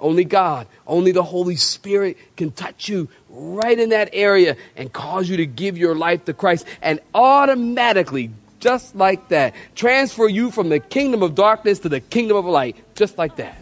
Only 0.00 0.24
God, 0.24 0.66
only 0.86 1.12
the 1.12 1.22
Holy 1.22 1.56
Spirit 1.56 2.18
can 2.36 2.50
touch 2.50 2.88
you 2.88 3.08
right 3.30 3.78
in 3.78 3.88
that 3.90 4.10
area 4.12 4.56
and 4.76 4.92
cause 4.92 5.28
you 5.28 5.38
to 5.38 5.46
give 5.46 5.78
your 5.78 5.94
life 5.94 6.26
to 6.26 6.34
Christ 6.34 6.66
and 6.82 7.00
automatically, 7.14 8.30
just 8.60 8.94
like 8.94 9.28
that, 9.28 9.54
transfer 9.74 10.28
you 10.28 10.50
from 10.50 10.68
the 10.68 10.78
kingdom 10.78 11.22
of 11.22 11.34
darkness 11.34 11.78
to 11.80 11.88
the 11.88 12.00
kingdom 12.00 12.36
of 12.36 12.44
light, 12.44 12.76
just 12.94 13.16
like 13.16 13.36
that. 13.36 13.56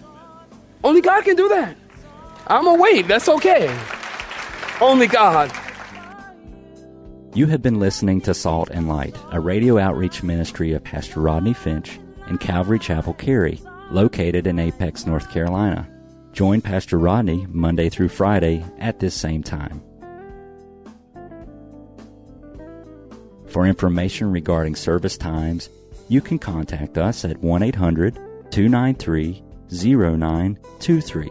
Only 0.83 1.01
God 1.01 1.23
can 1.23 1.37
do 1.37 1.49
that. 1.51 1.77
I'm 2.47 2.81
wait. 2.81 3.09
That's 3.09 3.29
okay. 3.29 3.75
Only 4.81 5.07
God. 5.07 5.53
You 7.35 7.47
have 7.47 7.63
been 7.63 7.79
listening 7.79 8.21
to 8.23 8.35
Salt 8.35 8.69
and 8.71 8.89
Light, 8.89 9.17
a 9.31 9.41
radio 9.41 9.79
outreach 9.79 10.23
ministry 10.23 10.73
of 10.73 10.85
Pastor 10.85 11.21
Rodney 11.21 11.55
Finch 11.55 11.99
in 12.29 12.37
Calvary 12.37 12.79
Chapel, 12.79 13.15
Cary, 13.15 13.61
located 13.91 14.47
in 14.47 14.59
Apex, 14.59 15.07
North 15.07 15.31
Carolina. 15.31 15.89
Join 16.33 16.61
Pastor 16.61 16.99
Rodney 16.99 17.47
Monday 17.49 17.89
through 17.89 18.09
Friday 18.09 18.65
at 18.79 19.01
this 19.01 19.15
same 19.15 19.43
time. 19.43 19.83
For 23.47 23.67
information 23.67 24.33
regarding 24.33 24.77
service 24.77 25.17
times, 25.17 25.69
you 26.09 26.21
can 26.21 26.39
contact 26.39 26.99
us 26.99 27.25
at 27.25 27.39
1 27.39 27.63
800 27.63 28.15
293 28.51 29.43
0923. 29.71 31.31